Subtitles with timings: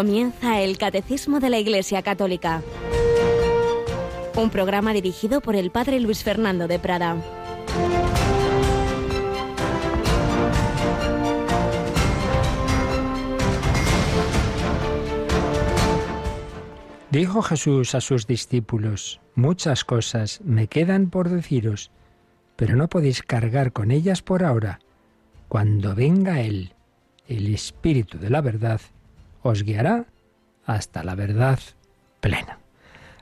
[0.00, 2.62] Comienza el Catecismo de la Iglesia Católica.
[4.34, 7.18] Un programa dirigido por el Padre Luis Fernando de Prada.
[17.10, 21.90] Dijo Jesús a sus discípulos, muchas cosas me quedan por deciros,
[22.56, 24.80] pero no podéis cargar con ellas por ahora.
[25.48, 26.72] Cuando venga Él,
[27.28, 28.80] el Espíritu de la verdad,
[29.42, 30.06] os guiará
[30.64, 31.58] hasta la verdad
[32.20, 32.58] plena.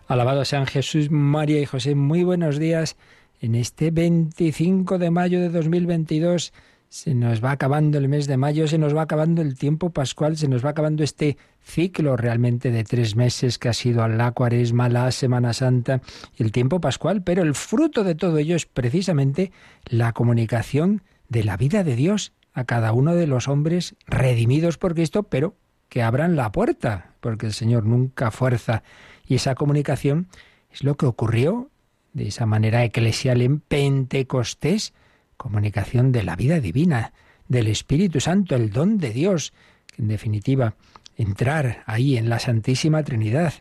[0.06, 1.94] Alabado sean Jesús, María y José.
[1.94, 2.96] Muy buenos días.
[3.40, 6.52] En este 25 de mayo de 2022
[6.88, 10.36] se nos va acabando el mes de mayo, se nos va acabando el tiempo pascual,
[10.38, 14.88] se nos va acabando este ciclo realmente de tres meses que ha sido la cuaresma,
[14.88, 16.00] la Semana Santa
[16.36, 19.52] y el tiempo pascual, pero el fruto de todo ello es precisamente
[19.84, 24.94] la comunicación de la vida de Dios a cada uno de los hombres redimidos por
[24.94, 25.54] Cristo, pero
[25.88, 28.82] que abran la puerta, porque el Señor nunca fuerza.
[29.26, 30.28] Y esa comunicación
[30.70, 31.70] es lo que ocurrió
[32.12, 34.92] de esa manera eclesial en Pentecostés,
[35.36, 37.12] comunicación de la vida divina,
[37.48, 39.52] del Espíritu Santo, el don de Dios,
[39.86, 40.74] que en definitiva
[41.16, 43.54] entrar ahí en la Santísima Trinidad.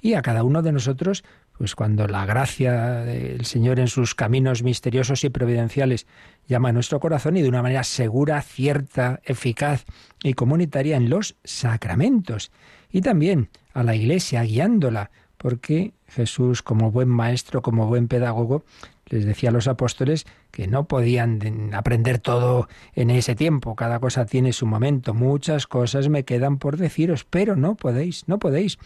[0.00, 1.24] Y a cada uno de nosotros,
[1.62, 6.08] pues cuando la gracia del Señor en sus caminos misteriosos y providenciales
[6.48, 9.84] llama a nuestro corazón y de una manera segura, cierta, eficaz
[10.24, 12.50] y comunitaria en los sacramentos.
[12.90, 18.64] Y también a la Iglesia guiándola, porque Jesús, como buen maestro, como buen pedagogo,
[19.06, 24.26] les decía a los apóstoles que no podían aprender todo en ese tiempo, cada cosa
[24.26, 28.80] tiene su momento, muchas cosas me quedan por deciros, pero no podéis, no podéis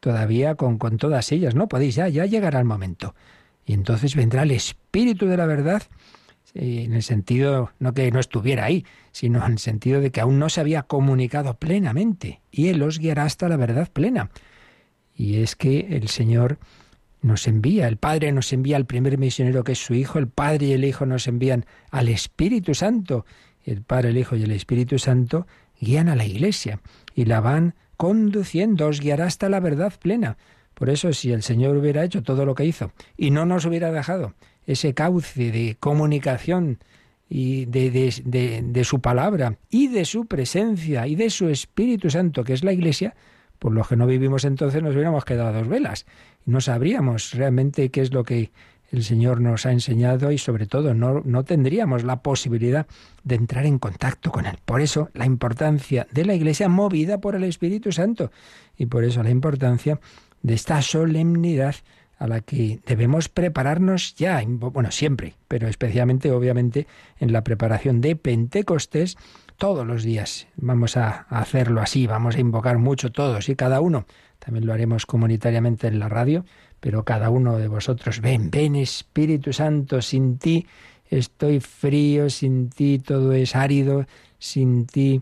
[0.00, 3.14] todavía con, con todas ellas, no podéis, ya, ya llegará el momento.
[3.64, 5.82] Y entonces vendrá el Espíritu de la verdad
[6.56, 10.38] en el sentido no que no estuviera ahí, sino en el sentido de que aún
[10.38, 14.30] no se había comunicado plenamente y Él os guiará hasta la verdad plena.
[15.14, 16.58] Y es que el Señor
[17.22, 20.66] nos envía, el Padre nos envía al primer misionero que es su Hijo, el Padre
[20.66, 23.26] y el Hijo nos envían al Espíritu Santo,
[23.64, 25.46] el Padre, el Hijo y el Espíritu Santo
[25.80, 26.80] guían a la Iglesia
[27.14, 30.36] y la van conduciendo, os guiará hasta la verdad plena.
[30.74, 33.90] Por eso, si el Señor hubiera hecho todo lo que hizo y no nos hubiera
[33.90, 34.34] dejado
[34.66, 36.78] ese cauce de comunicación
[37.28, 42.52] y de, de, su palabra y de su presencia y de su Espíritu Santo, que
[42.52, 43.14] es la Iglesia,
[43.58, 46.04] por lo que no vivimos entonces nos hubiéramos quedado a dos velas
[46.46, 48.50] y no sabríamos realmente qué es lo que
[48.90, 52.86] el Señor nos ha enseñado y sobre todo no, no tendríamos la posibilidad
[53.24, 54.58] de entrar en contacto con Él.
[54.64, 58.30] Por eso la importancia de la Iglesia movida por el Espíritu Santo
[58.76, 60.00] y por eso la importancia
[60.42, 61.74] de esta solemnidad
[62.18, 66.86] a la que debemos prepararnos ya, bueno, siempre, pero especialmente, obviamente,
[67.18, 69.16] en la preparación de Pentecostés,
[69.58, 70.48] todos los días.
[70.56, 74.06] Vamos a hacerlo así, vamos a invocar mucho todos y cada uno.
[74.38, 76.44] También lo haremos comunitariamente en la radio,
[76.86, 80.68] pero cada uno de vosotros, ven, ven Espíritu Santo, sin ti
[81.10, 84.06] estoy frío, sin ti todo es árido,
[84.38, 85.20] sin ti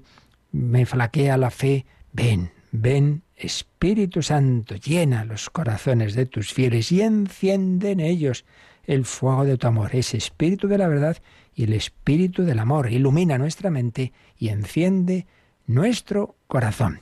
[0.52, 1.86] me flaquea la fe.
[2.12, 8.44] Ven, ven Espíritu Santo, llena los corazones de tus fieles y enciende en ellos
[8.84, 11.16] el fuego de tu amor, ese espíritu de la verdad
[11.54, 12.92] y el espíritu del amor.
[12.92, 15.26] Ilumina nuestra mente y enciende
[15.66, 17.00] nuestro corazón.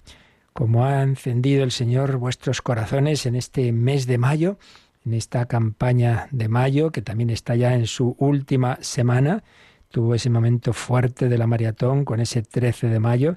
[0.52, 4.58] Como ha encendido el Señor vuestros corazones en este mes de mayo,
[5.06, 9.42] en esta campaña de mayo, que también está ya en su última semana,
[9.90, 13.36] tuvo ese momento fuerte de la maratón con ese 13 de mayo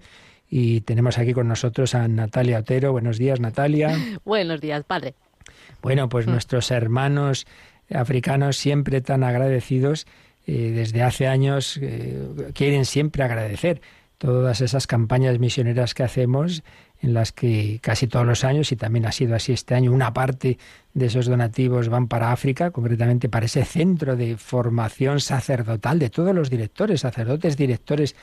[0.50, 2.92] y tenemos aquí con nosotros a Natalia Otero.
[2.92, 3.98] Buenos días, Natalia.
[4.26, 5.16] Buenos días, padre.
[5.82, 6.32] Bueno, pues mm.
[6.32, 7.46] nuestros hermanos
[7.94, 10.08] africanos siempre tan agradecidos,
[10.48, 13.82] eh, desde hace años eh, quieren siempre agradecer
[14.18, 16.64] todas esas campañas misioneras que hacemos
[17.02, 20.14] en las que casi todos los años, y también ha sido así este año, una
[20.14, 20.58] parte
[20.94, 26.34] de esos donativos van para África, concretamente para ese centro de formación sacerdotal de todos
[26.34, 28.16] los directores, sacerdotes directores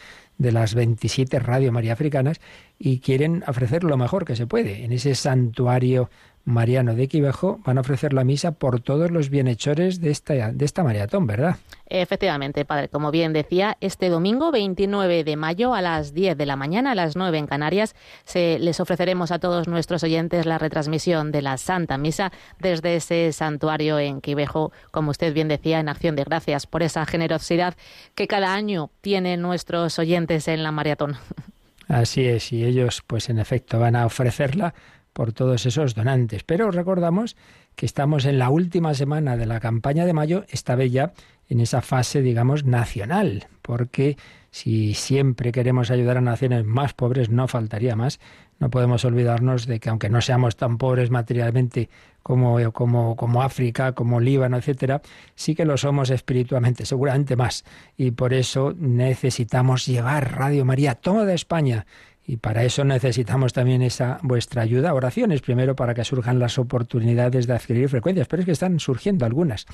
[0.42, 2.40] de las 27 Radio María Africanas,
[2.78, 6.10] y quieren ofrecer lo mejor que se puede en ese santuario
[6.44, 10.64] Mariano de Quivejo van a ofrecer la misa por todos los bienhechores de esta, de
[10.64, 11.56] esta maratón, ¿verdad?
[11.86, 12.88] Efectivamente, padre.
[12.88, 16.94] Como bien decía, este domingo 29 de mayo a las 10 de la mañana, a
[16.94, 17.94] las 9 en Canarias,
[18.24, 23.32] se, les ofreceremos a todos nuestros oyentes la retransmisión de la Santa Misa desde ese
[23.32, 27.74] santuario en Quivejo, como usted bien decía, en acción de gracias por esa generosidad
[28.14, 31.16] que cada año tienen nuestros oyentes en la maratón.
[31.88, 34.74] Así es, y ellos, pues en efecto, van a ofrecerla
[35.12, 36.42] por todos esos donantes.
[36.44, 37.36] Pero recordamos
[37.76, 41.12] que estamos en la última semana de la campaña de mayo, esta vez ya
[41.48, 44.16] en esa fase, digamos, nacional, porque
[44.50, 48.20] si siempre queremos ayudar a naciones más pobres, no faltaría más,
[48.58, 51.88] no podemos olvidarnos de que aunque no seamos tan pobres materialmente
[52.22, 55.02] como, como, como África, como Líbano, etcétera,
[55.34, 57.64] sí que lo somos espiritualmente, seguramente más.
[57.96, 61.86] Y por eso necesitamos llevar Radio María a toda España
[62.24, 64.94] y para eso necesitamos también esa vuestra ayuda.
[64.94, 69.26] Oraciones primero para que surjan las oportunidades de adquirir frecuencias, pero es que están surgiendo
[69.26, 69.66] algunas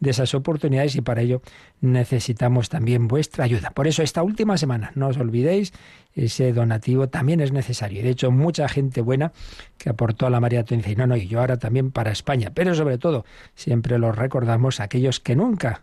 [0.00, 1.42] de esas oportunidades y para ello
[1.80, 3.70] necesitamos también vuestra ayuda.
[3.70, 5.72] Por eso esta última semana, no os olvidéis,
[6.14, 8.02] ese donativo también es necesario.
[8.02, 9.32] De hecho, mucha gente buena
[9.78, 12.50] que aportó a la maratón dice, no, no, y yo ahora también para España.
[12.52, 15.82] Pero sobre todo, siempre los recordamos, aquellos que nunca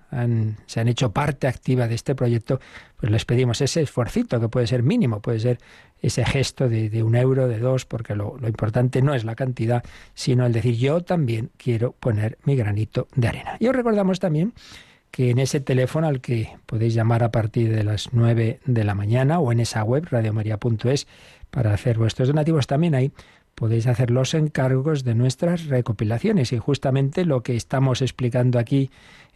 [0.66, 2.60] se han hecho parte activa de este proyecto,
[2.98, 5.60] pues les pedimos ese esfuercito que puede ser mínimo, puede ser
[6.01, 9.84] ese gesto de, un euro, de dos, porque lo, lo, importante no es la cantidad,
[10.13, 13.57] sino el decir yo también quiero poner mi granito de arena.
[13.60, 14.54] Y os recordamos también
[15.12, 18.96] que en ese teléfono al que podéis llamar a partir de las 9 de la
[18.96, 21.07] mañana o en esa web radiomaria.es
[21.50, 23.12] para hacer vuestros donativos también ahí
[23.56, 28.90] podéis hacer los encargos de nuestras recopilaciones y justamente lo que estamos explicando aquí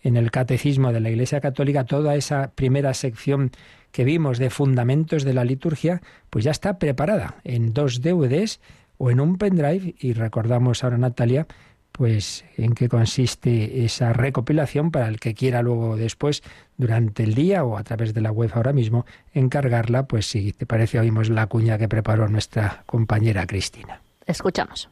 [0.04, 3.52] en el Catecismo de la Iglesia Católica, toda esa primera sección
[3.92, 8.60] que vimos de fundamentos de la liturgia, pues ya está preparada en dos DVDs
[8.98, 11.48] o en un pendrive y recordamos ahora Natalia
[11.94, 16.42] pues en qué consiste esa recopilación para el que quiera luego después
[16.76, 20.66] durante el día o a través de la web ahora mismo encargarla, pues si te
[20.66, 24.02] parece oímos la cuña que preparó nuestra compañera Cristina.
[24.26, 24.90] Escuchamos.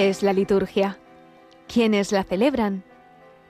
[0.00, 0.96] ¿Qué es la liturgia?
[1.68, 2.84] ¿Quiénes la celebran?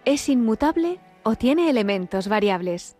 [0.04, 2.96] ¿Es inmutable o tiene elementos variables?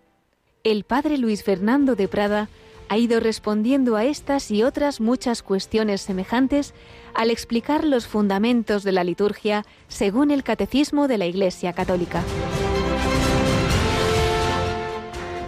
[0.62, 2.49] El padre Luis Fernando de Prada
[2.88, 6.75] ha ido respondiendo a estas y otras muchas cuestiones semejantes
[7.12, 12.23] al explicar los fundamentos de la liturgia según el catecismo de la Iglesia Católica.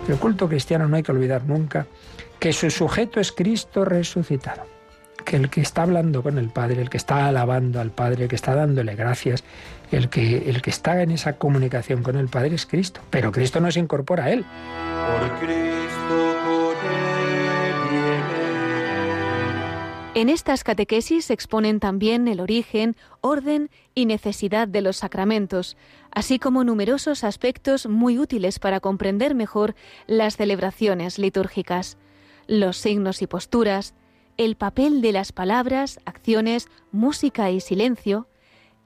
[0.08, 1.86] El culto cristiano no hay que olvidar nunca
[2.40, 4.64] que su sujeto es Cristo resucitado,
[5.24, 8.28] que el que está hablando con el Padre, el que está alabando al Padre, el
[8.28, 9.44] que está dándole gracias,
[9.90, 13.60] el que, el que está en esa comunicación con el Padre es Cristo, pero Cristo
[13.60, 14.44] no se incorpora a él.
[14.44, 16.32] Por Cristo,
[20.14, 25.78] En estas catequesis se exponen también el origen, orden y necesidad de los sacramentos,
[26.10, 29.74] así como numerosos aspectos muy útiles para comprender mejor
[30.06, 31.96] las celebraciones litúrgicas,
[32.46, 33.94] los signos y posturas,
[34.36, 38.26] el papel de las palabras, acciones, música y silencio,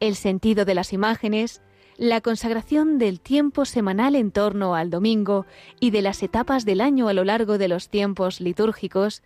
[0.00, 1.62] el sentido de las imágenes,
[1.96, 5.46] la consagración del tiempo semanal en torno al domingo
[5.80, 9.22] y de las etapas del año a lo largo de los tiempos litúrgicos,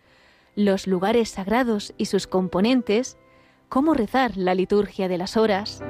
[0.54, 3.16] los lugares sagrados y sus componentes,
[3.68, 5.82] cómo rezar la liturgia de las horas.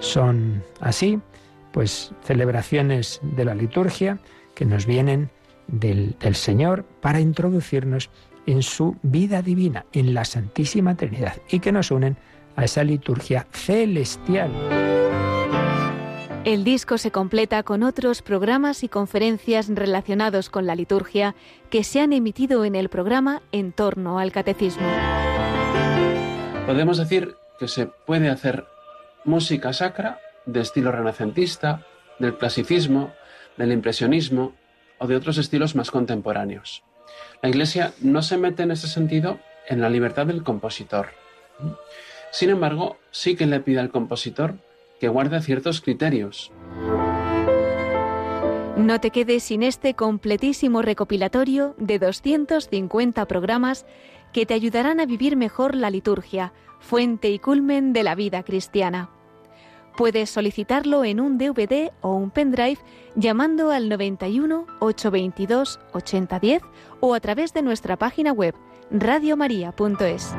[0.00, 1.20] Son así,
[1.72, 4.18] pues celebraciones de la liturgia
[4.54, 5.30] que nos vienen
[5.66, 8.10] del, del Señor para introducirnos
[8.46, 12.16] en su vida divina, en la Santísima Trinidad, y que nos unen
[12.56, 14.50] a esa liturgia celestial.
[16.44, 21.34] El disco se completa con otros programas y conferencias relacionados con la liturgia
[21.70, 24.86] que se han emitido en el programa en torno al catecismo.
[26.66, 28.66] Podemos decir que se puede hacer
[29.24, 31.86] música sacra de estilo renacentista,
[32.18, 33.12] del clasicismo,
[33.56, 34.52] del impresionismo
[34.98, 36.82] o de otros estilos más contemporáneos.
[37.42, 41.08] La Iglesia no se mete en ese sentido en la libertad del compositor.
[42.30, 44.54] Sin embargo, sí que le pide al compositor
[44.98, 46.50] que guarda ciertos criterios.
[48.76, 53.86] No te quedes sin este completísimo recopilatorio de 250 programas
[54.32, 59.10] que te ayudarán a vivir mejor la liturgia, fuente y culmen de la vida cristiana.
[59.96, 62.78] Puedes solicitarlo en un DVD o un pendrive
[63.14, 66.62] llamando al 91 822 8010
[67.00, 68.54] o a través de nuestra página web
[68.90, 70.34] radiomaria.es.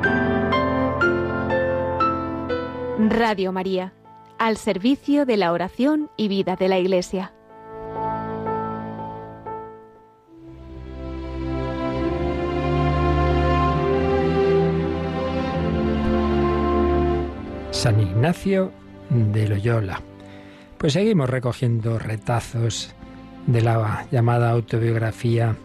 [3.10, 3.94] Radio María
[4.38, 7.34] al servicio de la oración y vida de la Iglesia.
[17.72, 18.72] San Ignacio
[19.10, 20.02] de Loyola.
[20.78, 22.94] Pues seguimos recogiendo retazos
[23.48, 25.56] de la llamada autobiografía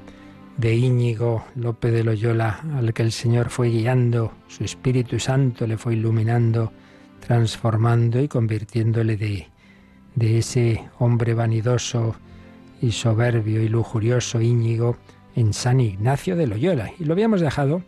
[0.57, 5.79] de Íñigo López de Loyola, al que el Señor fue guiando, su Espíritu Santo le
[5.79, 6.73] fue iluminando
[7.21, 9.49] transformando y convirtiéndole de,
[10.17, 12.17] de ese hombre vanidoso
[12.83, 14.97] y soberbio y lujurioso Íñigo
[15.37, 16.91] en San Ignacio de Loyola.
[16.99, 17.83] Y lo habíamos dejado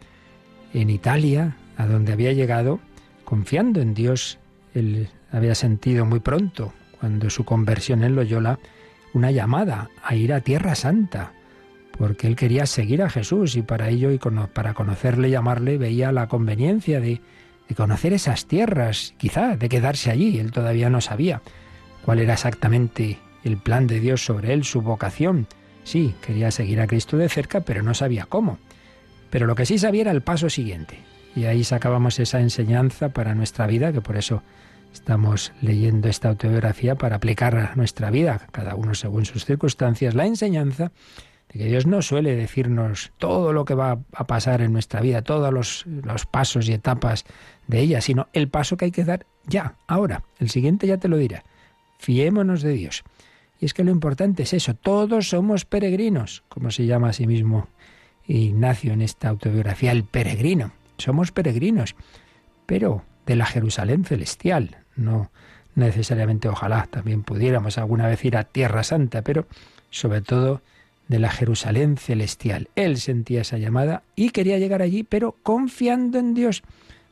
[0.75, 2.79] en Italia, a donde había llegado
[3.25, 4.39] confiando en Dios.
[4.75, 8.59] Él había sentido muy pronto, cuando su conversión en Loyola,
[9.15, 11.33] una llamada a ir a Tierra Santa,
[11.99, 14.19] porque él quería seguir a Jesús y para ello y
[14.53, 17.21] para conocerle y amarle veía la conveniencia de,
[17.69, 20.39] de conocer esas tierras, quizá de quedarse allí.
[20.39, 21.43] Él todavía no sabía
[22.05, 25.47] cuál era exactamente el plan de Dios sobre él, su vocación.
[25.85, 28.59] Sí, quería seguir a Cristo de cerca, pero no sabía cómo.
[29.31, 30.99] Pero lo que sí sabía era el paso siguiente.
[31.35, 34.43] Y ahí sacábamos esa enseñanza para nuestra vida, que por eso
[34.93, 40.27] estamos leyendo esta autobiografía para aplicar a nuestra vida, cada uno según sus circunstancias, la
[40.27, 40.93] enseñanza
[41.53, 45.23] de que Dios no suele decirnos todo lo que va a pasar en nuestra vida,
[45.23, 47.25] todos los, los pasos y etapas
[47.67, 50.23] de ella, sino el paso que hay que dar ya, ahora.
[50.39, 51.45] El siguiente ya te lo dirá.
[51.99, 53.03] Fiémonos de Dios.
[53.61, 57.27] Y es que lo importante es eso, todos somos peregrinos, como se llama a sí
[57.27, 57.69] mismo
[58.27, 60.73] Ignacio en esta autobiografía, el peregrino.
[60.97, 61.97] Somos peregrinos,
[62.67, 65.31] pero de la Jerusalén celestial, no
[65.75, 69.47] necesariamente ojalá también pudiéramos alguna vez ir a Tierra Santa, pero
[69.91, 70.61] sobre todo
[71.09, 72.69] de la Jerusalén celestial.
[72.75, 76.63] Él sentía esa llamada y quería llegar allí, pero confiando en Dios,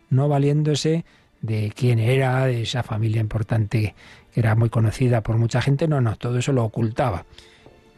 [0.08, 1.04] no valiéndose
[1.42, 3.94] de quién era, de esa familia importante
[4.32, 7.24] que era muy conocida por mucha gente, no, no, todo eso lo ocultaba.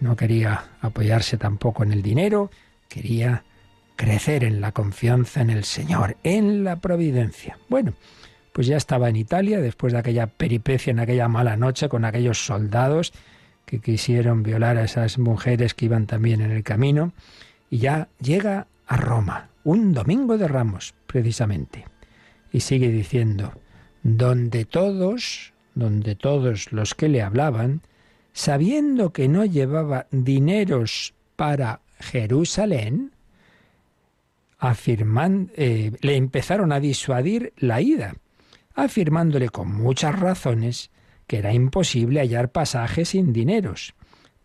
[0.01, 2.51] No quería apoyarse tampoco en el dinero,
[2.89, 3.45] quería
[3.97, 7.59] crecer en la confianza en el Señor, en la providencia.
[7.69, 7.93] Bueno,
[8.53, 12.45] pues ya estaba en Italia después de aquella peripecia en aquella mala noche con aquellos
[12.45, 13.13] soldados
[13.65, 17.13] que quisieron violar a esas mujeres que iban también en el camino,
[17.71, 21.87] y ya llega a Roma, un domingo de ramos, precisamente.
[22.53, 23.55] Y sigue diciendo,
[24.03, 27.81] donde todos, donde todos los que le hablaban,
[28.33, 33.13] sabiendo que no llevaba dineros para Jerusalén,
[34.59, 38.15] afirman, eh, le empezaron a disuadir la ida,
[38.75, 40.91] afirmándole con muchas razones
[41.27, 43.95] que era imposible hallar pasaje sin dineros.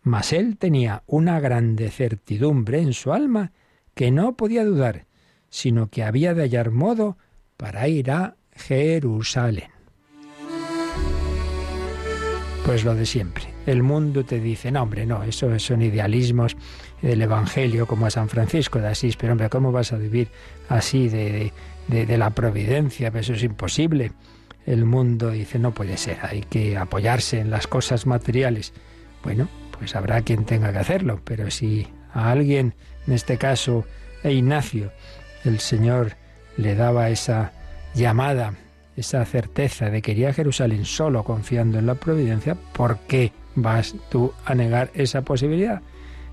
[0.02, 3.52] Mas él tenía una grande certidumbre en su alma
[3.94, 5.06] que no podía dudar,
[5.50, 7.18] sino que había de hallar modo
[7.56, 9.70] para ir a Jerusalén.
[12.64, 13.44] Pues lo de siempre.
[13.66, 16.56] El mundo te dice, no, hombre, no, eso son idealismos
[17.00, 20.28] del Evangelio, como a San Francisco de Asís, pero hombre, ¿cómo vas a vivir
[20.68, 21.52] así de, de,
[21.88, 23.10] la providencia?
[23.10, 24.12] Pues eso es imposible.
[24.66, 28.74] El mundo dice, no puede ser, hay que apoyarse en las cosas materiales.
[29.24, 32.74] Bueno, pues habrá quien tenga que hacerlo, pero si a alguien,
[33.06, 33.86] en este caso
[34.22, 34.92] a Ignacio,
[35.44, 36.16] el Señor
[36.56, 37.52] le daba esa
[37.94, 38.54] llamada,
[38.96, 43.94] esa certeza de que iría a Jerusalén solo confiando en la providencia, ¿por qué vas
[44.10, 45.80] tú a negar esa posibilidad?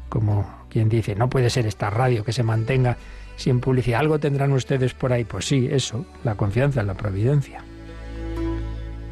[0.09, 2.97] Como quien dice, no puede ser esta radio que se mantenga
[3.35, 3.99] sin publicidad.
[3.99, 5.23] Algo tendrán ustedes por ahí.
[5.23, 7.63] Pues sí, eso, la confianza en la providencia.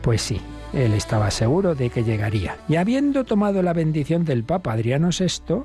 [0.02, 0.42] Pues sí,
[0.74, 2.58] él estaba seguro de que llegaría.
[2.68, 5.64] Y habiendo tomado la bendición del Papa Adriano VI,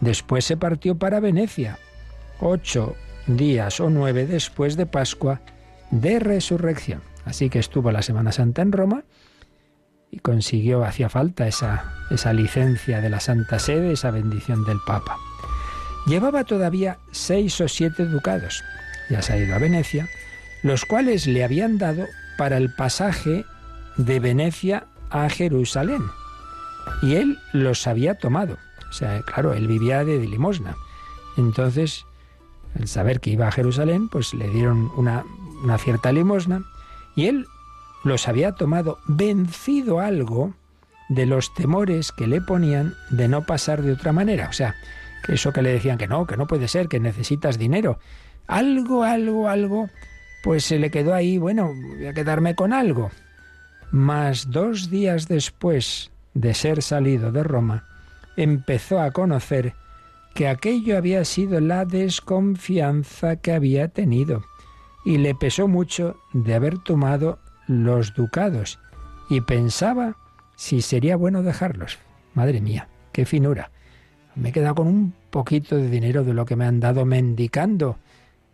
[0.00, 1.78] después se partió para Venecia,
[2.40, 2.94] ocho
[3.26, 5.40] días o nueve después de Pascua
[5.90, 7.00] de Resurrección.
[7.24, 9.04] Así que estuvo la Semana Santa en Roma
[10.10, 15.16] y consiguió, hacía falta esa, esa licencia de la Santa Sede, esa bendición del Papa.
[16.06, 18.62] Llevaba todavía seis o siete ducados,
[19.10, 20.08] ya se ha ido a Venecia,
[20.62, 22.06] los cuales le habían dado
[22.38, 23.44] para el pasaje
[23.96, 26.02] de Venecia a Jerusalén.
[27.02, 28.56] Y él los había tomado.
[28.88, 30.76] O sea, claro, él vivía de, limosna.
[31.36, 32.04] Entonces,
[32.78, 35.24] al saber que iba a Jerusalén, pues le dieron una,
[35.64, 36.62] una cierta limosna
[37.16, 37.46] y él
[38.04, 40.54] los había tomado vencido algo
[41.08, 44.48] de los temores que le ponían de no pasar de otra manera.
[44.48, 44.76] O sea,
[45.26, 47.98] que eso que le decían que no, que no puede ser, que necesitas dinero.
[48.46, 49.90] Algo, algo, algo,
[50.44, 53.10] pues se le quedó ahí, bueno, voy a quedarme con algo.
[53.90, 57.84] Mas dos días después de ser salido de Roma,
[58.36, 59.74] empezó a conocer
[60.34, 64.44] que aquello había sido la desconfianza que había tenido
[65.04, 68.78] y le pesó mucho de haber tomado los ducados
[69.30, 70.16] y pensaba
[70.56, 71.98] si sería bueno dejarlos.
[72.34, 73.70] Madre mía, qué finura.
[74.36, 77.98] Me he quedado con un poquito de dinero de lo que me han dado mendicando.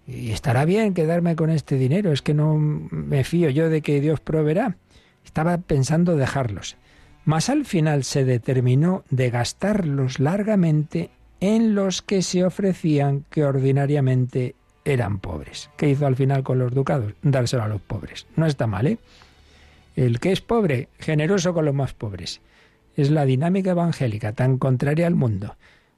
[0.06, 4.00] Y estará bien quedarme con este dinero, es que no me fío yo de que
[4.00, 4.76] Dios proveerá.
[5.24, 6.76] Estaba pensando dejarlos.
[7.24, 11.10] Mas al final se determinó de gastarlos largamente
[11.40, 15.70] en los que se ofrecían que ordinariamente eran pobres.
[15.76, 17.14] ¿Qué hizo al final con los ducados?
[17.22, 18.26] Dárselo a los pobres.
[18.36, 18.98] No está mal, ¿eh?
[19.94, 22.40] El que es pobre, generoso con los más pobres.
[22.96, 25.56] Es la dinámica evangélica, tan contraria al mundo.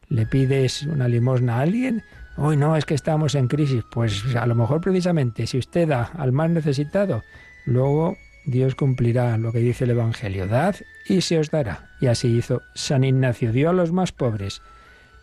[0.09, 2.03] Le pides una limosna a alguien,
[2.37, 3.83] hoy no, es que estamos en crisis.
[3.91, 7.23] Pues a lo mejor precisamente si usted da al más necesitado,
[7.67, 10.47] luego Dios cumplirá lo que dice el Evangelio.
[10.47, 10.77] Dad
[11.09, 11.91] y se os dará.
[12.01, 14.63] Y así hizo San Ignacio, dio a los más pobres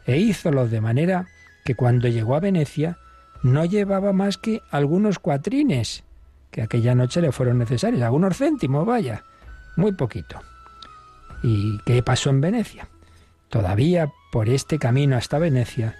[0.05, 1.27] e hízolo de manera
[1.63, 2.97] que cuando llegó a Venecia
[3.43, 6.03] no llevaba más que algunos cuatrines,
[6.51, 9.23] que aquella noche le fueron necesarios, algunos céntimos, vaya,
[9.77, 10.41] muy poquito.
[11.43, 12.87] ¿Y qué pasó en Venecia?
[13.49, 15.95] Todavía por este camino hasta Venecia,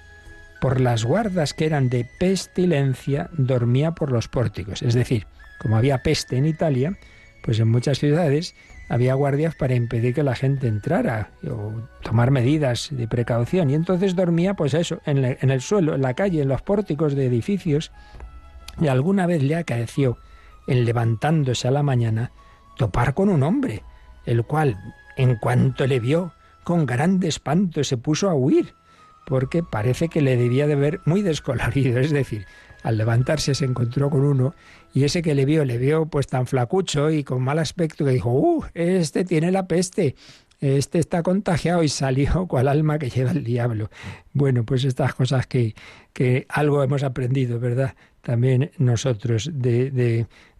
[0.62, 4.82] por las guardas que eran de pestilencia, dormía por los pórticos.
[4.82, 5.28] Es decir,
[5.60, 6.98] como había peste en Italia,
[7.44, 8.56] pues en muchas ciudades
[8.90, 11.72] había guardias para impedir que la gente entrara o
[12.04, 13.70] tomar medidas de precaución.
[13.70, 17.26] Y entonces dormía, pues eso, en, el suelo, en la calle, en los pórticos de
[17.26, 17.92] edificios.
[18.82, 20.18] Y alguna vez le acaeció,
[20.68, 22.32] en levantándose a la mañana,
[22.78, 23.84] topar con un hombre,
[24.26, 24.78] el cual,
[25.18, 28.74] en cuanto le vio, con grande espanto se puso a huir,
[29.26, 32.46] porque parece que le debía de ver muy descolorido, es decir,
[32.84, 34.56] al levantarse se encontró con uno
[34.94, 38.12] y ese que le vio, le vio pues tan flacucho y con mal aspecto que
[38.12, 38.66] dijo, ¡uh!
[38.74, 40.16] Este tiene la peste.
[40.60, 43.90] Este está contagiado y salió cual alma que lleva el diablo.
[44.34, 45.76] Bueno, pues estas cosas que,
[46.14, 47.96] que algo hemos aprendido, ¿verdad?
[48.22, 49.90] También nosotros de,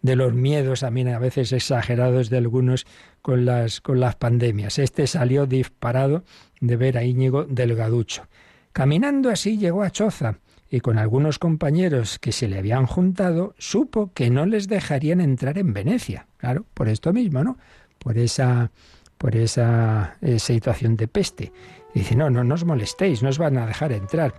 [0.02, 2.86] de, los miedos también a veces exagerados de algunos
[3.22, 4.78] con las, con las pandemias.
[4.78, 6.24] Este salió disparado
[6.60, 8.26] de ver a Íñigo Delgaducho.
[8.72, 10.38] Caminando así llegó a Choza
[10.70, 15.58] y con algunos compañeros que se le habían juntado, supo que no les dejarían entrar
[15.58, 16.26] en Venecia.
[16.38, 17.58] Claro, por esto mismo, ¿no?
[17.98, 18.70] Por esa,
[19.18, 21.52] por esa eh, situación de peste.
[21.94, 24.34] dice, no, no, no os molestéis, no os van a dejar entrar.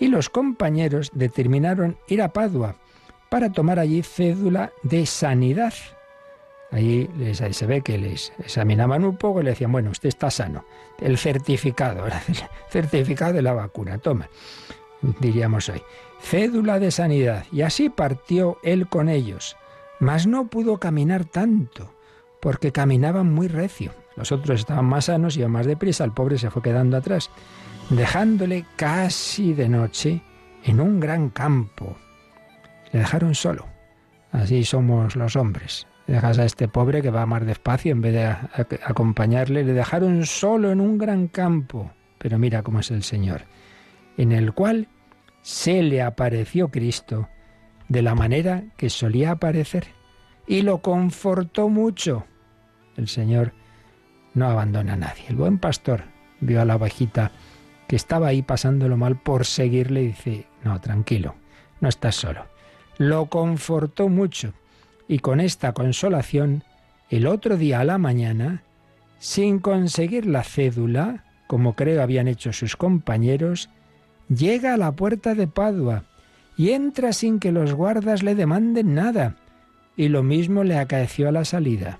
[0.00, 2.76] Y los compañeros determinaron ir a Padua
[3.28, 5.74] para tomar allí cédula de sanidad.
[6.70, 7.08] Ahí
[7.52, 10.64] se ve que les examinaban un poco y le decían, bueno, usted está sano.
[11.00, 12.04] El certificado,
[12.70, 14.28] certificado de la vacuna, toma
[15.00, 15.82] diríamos hoy.
[16.20, 17.44] Cédula de sanidad.
[17.52, 19.56] Y así partió él con ellos.
[20.00, 21.92] Mas no pudo caminar tanto,
[22.40, 23.92] porque caminaban muy recio.
[24.16, 27.30] Los otros estaban más sanos, iban más deprisa, el pobre se fue quedando atrás,
[27.90, 30.20] dejándole casi de noche
[30.64, 31.96] en un gran campo.
[32.92, 33.66] Le dejaron solo.
[34.32, 35.86] Así somos los hombres.
[36.06, 38.26] Dejas a este pobre que va más despacio en vez de
[38.84, 39.64] acompañarle.
[39.64, 41.90] Le dejaron solo en un gran campo.
[42.18, 43.42] Pero mira cómo es el Señor
[44.18, 44.88] en el cual
[45.40, 47.28] se le apareció Cristo
[47.88, 49.86] de la manera que solía aparecer
[50.46, 52.26] y lo confortó mucho.
[52.96, 53.54] El Señor
[54.34, 55.24] no abandona a nadie.
[55.28, 56.02] El buen pastor
[56.40, 57.30] vio a la ovejita
[57.88, 61.34] que estaba ahí pasándolo mal por seguirle dice, no, tranquilo,
[61.80, 62.46] no estás solo.
[62.98, 64.52] Lo confortó mucho
[65.08, 66.62] y con esta consolación,
[67.08, 68.62] el otro día a la mañana,
[69.18, 73.70] sin conseguir la cédula, como creo habían hecho sus compañeros,
[74.28, 76.04] llega a la puerta de Padua
[76.58, 79.36] y entra sin que los guardas le demanden nada.
[79.96, 81.98] Y lo mismo le acaeció a la salida,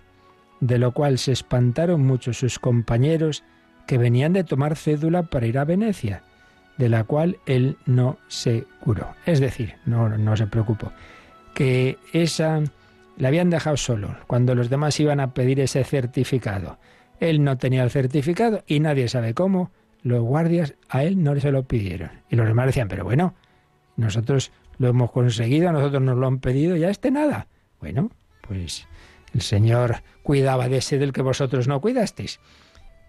[0.60, 3.42] de lo cual se espantaron mucho sus compañeros
[3.88, 6.22] que venían de tomar cédula para ir a Venecia,
[6.76, 9.14] de la cual él no se curó.
[9.24, 10.92] Es decir, no, no se preocupó,
[11.54, 12.62] que esa
[13.16, 16.78] le habían dejado solo cuando los demás iban a pedir ese certificado.
[17.18, 19.70] Él no tenía el certificado y nadie sabe cómo
[20.02, 22.10] los guardias a él no se lo pidieron.
[22.28, 23.36] Y los demás decían, pero bueno,
[23.96, 27.48] nosotros lo hemos conseguido, nosotros nos lo han pedido, ya este nada.
[27.80, 28.10] Bueno,
[28.46, 28.86] pues
[29.32, 32.38] el Señor cuidaba de ese del que vosotros no cuidasteis.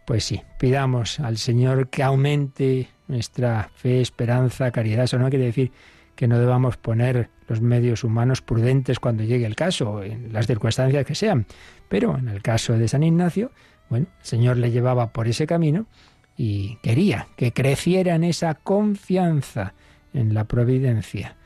[0.10, 5.04] Pues sí, pidamos al Señor que aumente nuestra fe, esperanza, caridad.
[5.04, 5.72] Eso no quiere decir
[6.16, 11.06] que no debamos poner los medios humanos prudentes cuando llegue el caso, en las circunstancias
[11.06, 11.46] que sean.
[11.90, 13.52] Pero en el caso de San Ignacio,
[13.88, 15.86] bueno, el Señor le llevaba por ese camino
[16.36, 19.76] y quería que creciera en esa confianza
[20.16, 21.38] en la providencia.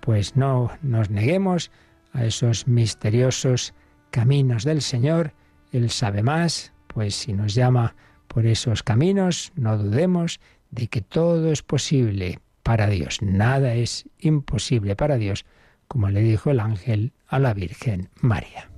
[0.00, 1.70] Pues no nos neguemos
[2.12, 3.72] a esos misteriosos
[4.10, 5.32] caminos del Señor.
[5.72, 7.94] Él sabe más, pues si nos llama
[8.32, 10.38] por esos caminos, no dudemos
[10.70, 13.22] de que todo es posible para Dios.
[13.22, 15.44] Nada es imposible para Dios,
[15.88, 18.70] como le dijo el ángel a la Virgen María.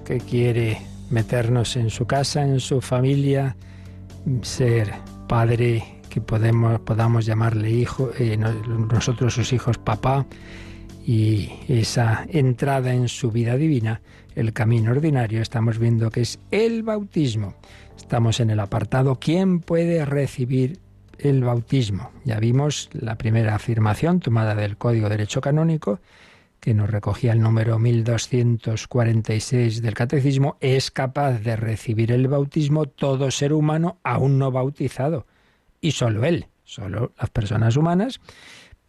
[0.00, 0.78] Que quiere
[1.10, 3.56] meternos en su casa, en su familia,
[4.42, 4.92] ser
[5.28, 10.26] padre que podemos, podamos llamarle hijo, eh, nosotros sus hijos papá,
[11.06, 14.00] y esa entrada en su vida divina,
[14.34, 17.54] el camino ordinario, estamos viendo que es el bautismo.
[17.96, 20.78] Estamos en el apartado ¿Quién puede recibir
[21.18, 22.10] el bautismo?
[22.24, 26.00] Ya vimos la primera afirmación tomada del Código de Derecho Canónico,
[26.64, 33.30] que nos recogía el número 1246 del Catecismo, es capaz de recibir el bautismo todo
[33.30, 35.26] ser humano aún no bautizado.
[35.82, 38.18] Y solo él, solo las personas humanas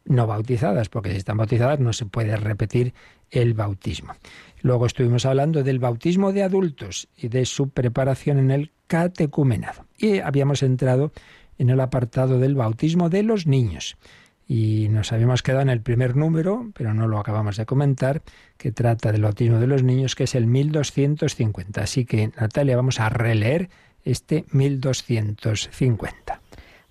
[0.06, 2.94] no bautizadas, porque si están bautizadas no se puede repetir
[3.30, 4.14] el bautismo.
[4.62, 9.86] Luego estuvimos hablando del bautismo de adultos y de su preparación en el catecumenado.
[9.98, 11.12] Y habíamos entrado
[11.58, 13.98] en el apartado del bautismo de los niños.
[14.48, 18.22] Y nos habíamos quedado en el primer número, pero no lo acabamos de comentar,
[18.58, 21.82] que trata del bautismo de los niños, que es el 1250.
[21.82, 23.70] Así que, Natalia, vamos a releer
[24.04, 26.42] este 1250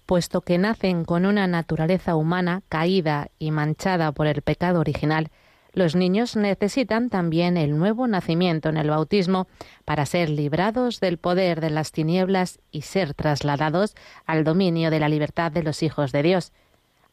[0.07, 5.31] puesto que nacen con una naturaleza humana caída y manchada por el pecado original,
[5.75, 9.49] los niños necesitan también el nuevo nacimiento en el bautismo
[9.85, 15.09] para ser librados del poder de las tinieblas y ser trasladados al dominio de la
[15.09, 16.53] libertad de los hijos de Dios,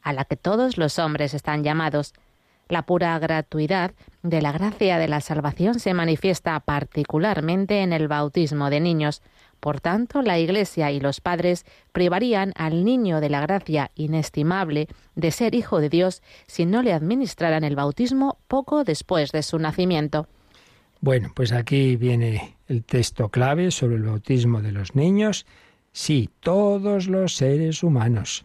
[0.02, 2.14] a la que todos los hombres están llamados.
[2.68, 8.70] La pura gratuidad de la gracia de la salvación se manifiesta particularmente en el bautismo
[8.70, 9.22] de niños,
[9.62, 15.30] por tanto, la Iglesia y los padres privarían al niño de la gracia inestimable de
[15.30, 20.26] ser hijo de Dios si no le administraran el bautismo poco después de su nacimiento.
[21.00, 25.46] Bueno, pues aquí viene el texto clave sobre el bautismo de los niños.
[25.92, 28.44] Sí, todos los seres humanos,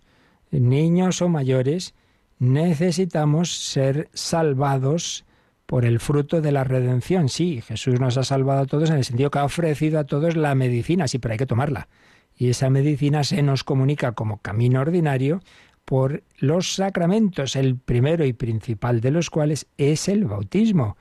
[0.51, 1.93] niños o mayores,
[2.39, 5.25] necesitamos ser salvados
[5.65, 7.29] por el fruto de la redención.
[7.29, 10.35] Sí, Jesús nos ha salvado a todos en el sentido que ha ofrecido a todos
[10.35, 11.89] la medicina, sí, pero hay que tomarla.
[12.35, 15.41] Y esa medicina se nos comunica como camino ordinario
[15.83, 20.97] por los sacramentos, el primero y principal de los cuales es el bautismo.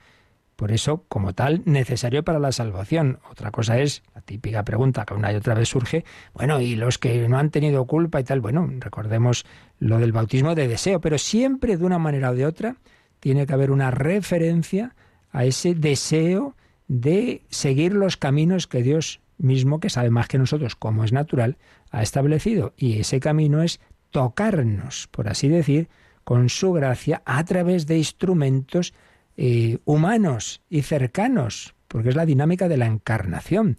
[0.57, 3.19] Por eso, como tal, necesario para la salvación.
[3.29, 6.97] Otra cosa es la típica pregunta que una y otra vez surge, bueno, y los
[6.97, 9.45] que no han tenido culpa y tal, bueno, recordemos
[9.77, 12.75] lo del bautismo de deseo, pero siempre de una manera o de otra,
[13.19, 14.95] tiene que haber una referencia
[15.31, 16.55] a ese deseo
[16.87, 21.57] de seguir los caminos que Dios mismo, que sabe más que nosotros, como es natural,
[21.91, 22.73] ha establecido.
[22.77, 25.87] Y ese camino es tocarnos, por así decir,
[26.23, 28.95] con su gracia a través de instrumentos
[29.37, 33.77] eh, humanos y cercanos, porque es la dinámica de la encarnación.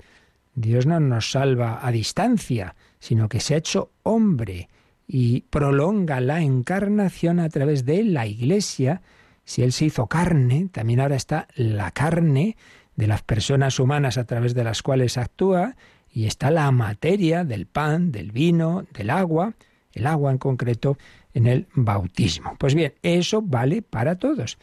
[0.55, 4.69] Dios no nos salva a distancia, sino que se ha hecho hombre
[5.07, 9.03] y prolonga la encarnación a través de la Iglesia,
[9.45, 12.57] si Él se hizo carne, también ahora está la carne
[12.97, 15.77] de las personas humanas a través de las cuales actúa,
[16.11, 19.55] y está la materia del pan, del vino, del agua,
[19.93, 20.99] el agua en concreto,
[21.33, 22.57] en el bautismo.
[22.59, 24.59] Pues bien, eso vale para todos.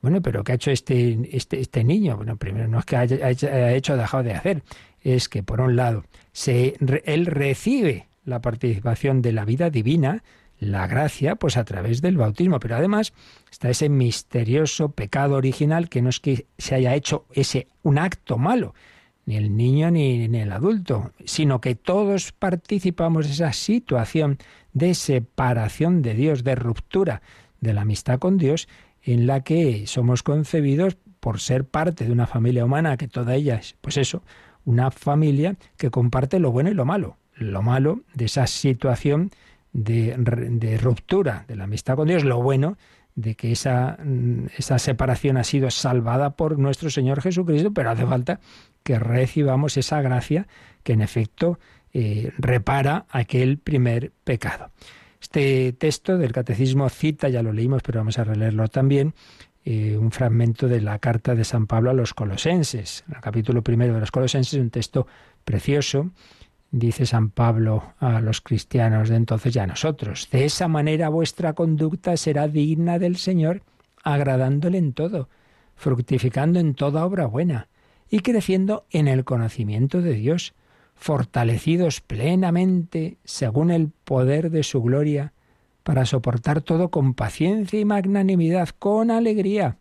[0.00, 2.16] Bueno, pero ¿qué ha hecho este, este, este niño?
[2.16, 4.62] Bueno, primero no es que haya, hecho o dejado de hacer,
[5.02, 10.22] es que por un lado, se, él recibe la participación de la vida divina,
[10.60, 12.60] la gracia, pues a través del bautismo.
[12.60, 13.12] Pero además
[13.50, 18.38] está ese misterioso pecado original que no es que se haya hecho ese un acto
[18.38, 18.74] malo,
[19.26, 24.38] ni el niño ni, ni el adulto, sino que todos participamos de esa situación
[24.72, 27.22] de separación de Dios, de ruptura
[27.60, 28.68] de la amistad con Dios,
[29.12, 33.56] en la que somos concebidos por ser parte de una familia humana, que toda ella
[33.56, 34.22] es, pues eso,
[34.64, 37.16] una familia que comparte lo bueno y lo malo.
[37.34, 39.30] Lo malo de esa situación
[39.72, 40.14] de,
[40.80, 42.76] ruptura de la amistad con Dios, lo bueno
[43.14, 48.06] de que esa, mm, esa separación ha sido salvada por nuestro Señor Jesucristo, pero hace
[48.06, 48.40] falta
[48.82, 50.46] que recibamos esa gracia
[50.82, 51.58] que en efecto
[51.94, 54.70] eh, repara aquel primer pecado.
[55.20, 59.14] Este texto del Catecismo cita, ya lo leímos, pero vamos a releerlo también,
[59.64, 63.04] eh, un fragmento de la carta de San Pablo a los colosenses.
[63.12, 65.06] El capítulo primero de los colosenses, un texto
[65.44, 66.10] precioso
[66.70, 70.28] dice San Pablo a los cristianos de entonces y a nosotros.
[70.30, 73.62] De esa manera vuestra conducta será digna del Señor,
[74.02, 75.28] agradándole en todo,
[75.76, 77.68] fructificando en toda obra buena
[78.10, 80.54] y creciendo en el conocimiento de Dios,
[80.98, 85.32] fortalecidos plenamente según el poder de su gloria,
[85.82, 89.78] para soportar todo con paciencia y magnanimidad, con alegría,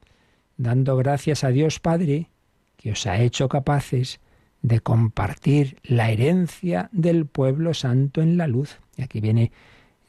[0.55, 2.29] dando gracias a Dios Padre,
[2.77, 4.21] que os ha hecho capaces
[4.61, 8.79] de compartir la herencia del pueblo santo en la luz.
[8.95, 9.51] Y aquí viene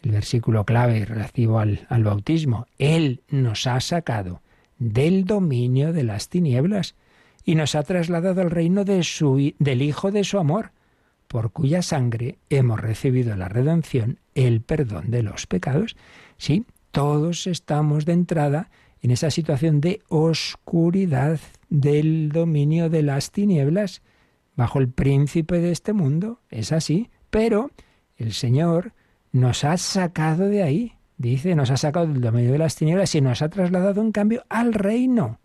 [0.02, 2.66] el versículo clave relativo al, al bautismo.
[2.78, 4.42] Él nos ha sacado
[4.78, 6.94] del dominio de las tinieblas
[7.44, 10.70] y nos ha trasladado al reino de su, del Hijo de su amor,
[11.28, 15.96] por cuya sangre hemos recibido la redención, el perdón de los pecados.
[16.38, 18.70] Sí, todos estamos de entrada
[19.02, 21.38] en esa situación de oscuridad
[21.68, 24.02] del dominio de las tinieblas,
[24.56, 26.40] bajo el príncipe de este mundo.
[26.50, 27.10] Es así.
[27.30, 27.70] Pero
[28.16, 28.92] el Señor
[29.30, 30.94] nos ha sacado de ahí.
[31.16, 34.44] Dice, nos ha sacado del dominio de las tinieblas y nos ha trasladado en cambio
[34.48, 35.40] al reino.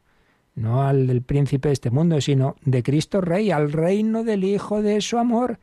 [0.56, 4.82] No al del príncipe de este mundo, sino de Cristo Rey, al reino del Hijo
[4.84, 5.60] de su amor,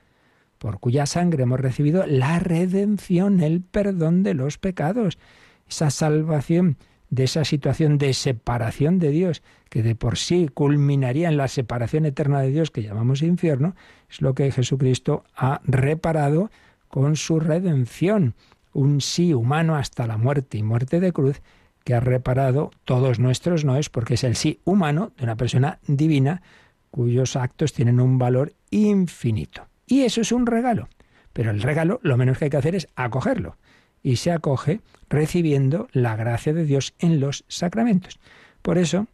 [0.61, 5.19] por cuya sangre hemos recibido la redención, el perdón de los pecados,
[5.67, 6.77] esa salvación
[7.09, 12.05] de esa situación de separación de Dios, que de por sí culminaría en la separación
[12.05, 13.75] eterna de Dios que llamamos infierno,
[14.11, 16.51] es lo que Jesucristo ha reparado
[16.89, 18.35] con su redención,
[18.75, 21.41] un sí humano hasta la muerte y muerte de cruz,
[21.85, 26.43] que ha reparado todos nuestros noes, porque es el sí humano de una persona divina
[26.91, 29.70] cuyos actos tienen un valor infinito.
[29.91, 30.89] Y eso es un regalo.
[31.33, 33.57] Pero el regalo lo menos que hay que hacer es acogerlo
[34.03, 38.19] y se acoge recibiendo la gracia de Dios en los sacramentos.
[38.63, 39.09] Por eso,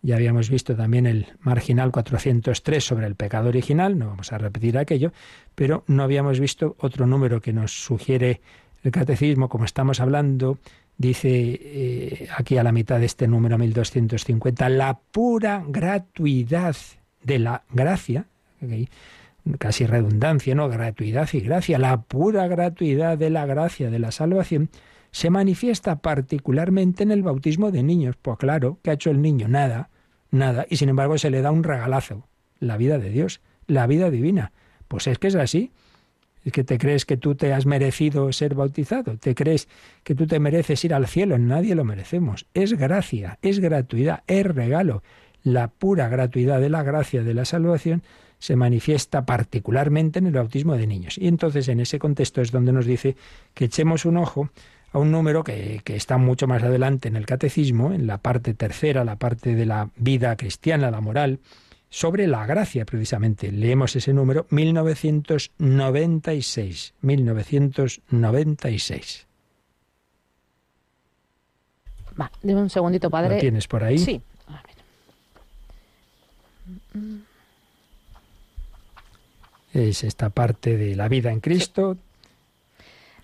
[0.00, 4.78] ya habíamos visto también el marginal 403 sobre el pecado original, no vamos a repetir
[4.78, 5.12] aquello,
[5.54, 8.40] pero no habíamos visto otro número que nos sugiere
[8.82, 10.58] el catecismo, como estamos hablando,
[10.96, 16.76] dice eh, aquí a la mitad de este número 1250, la pura gratuidad
[17.22, 18.24] de la gracia,
[19.58, 20.68] casi redundancia, ¿no?
[20.68, 24.70] Gratuidad y gracia, la pura gratuidad de la gracia de la salvación
[25.10, 28.16] se manifiesta particularmente en el bautismo de niños.
[28.20, 29.48] Pues claro, ¿qué ha hecho el niño?
[29.48, 29.90] Nada,
[30.30, 32.26] nada, y sin embargo se le da un regalazo,
[32.58, 34.52] la vida de Dios, la vida divina.
[34.88, 35.70] Pues es que es así.
[36.44, 39.68] Es que te crees que tú te has merecido ser bautizado, te crees
[40.02, 42.46] que tú te mereces ir al cielo, nadie lo merecemos.
[42.52, 45.04] Es gracia, es gratuidad, es regalo.
[45.44, 48.02] La pura gratuidad de la gracia de la salvación
[48.42, 51.16] se manifiesta particularmente en el bautismo de niños.
[51.16, 53.14] Y entonces en ese contexto es donde nos dice
[53.54, 54.50] que echemos un ojo
[54.90, 58.52] a un número que, que, está mucho más adelante en el catecismo, en la parte
[58.52, 61.38] tercera, la parte de la vida cristiana, la moral,
[61.88, 63.52] sobre la gracia precisamente.
[63.52, 66.94] Leemos ese número 1996.
[67.00, 69.26] 1996.
[72.20, 73.36] Va, dime un segundito, padre.
[73.36, 73.98] ¿Lo tienes por ahí?
[73.98, 74.20] Sí.
[79.72, 81.96] Es esta parte de la vida en Cristo.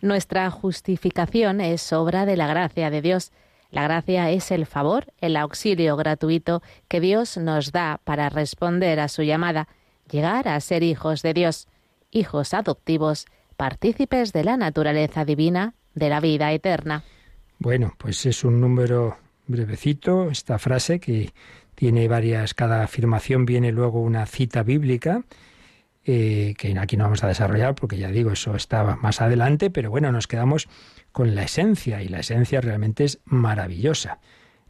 [0.01, 3.33] Nuestra justificación es obra de la gracia de Dios.
[3.71, 9.09] La gracia es el favor, el auxilio gratuito que Dios nos da para responder a
[9.09, 9.69] su llamada,
[10.11, 11.69] llegar a ser hijos de Dios,
[12.11, 17.03] hijos adoptivos, partícipes de la naturaleza divina, de la vida eterna.
[17.59, 21.33] Bueno, pues es un número brevecito, esta frase que
[21.75, 25.25] tiene varias, cada afirmación viene luego una cita bíblica
[26.11, 29.90] eh, que aquí no vamos a desarrollar porque ya digo, eso estaba más adelante, pero
[29.90, 30.66] bueno, nos quedamos
[31.12, 34.18] con la esencia y la esencia realmente es maravillosa.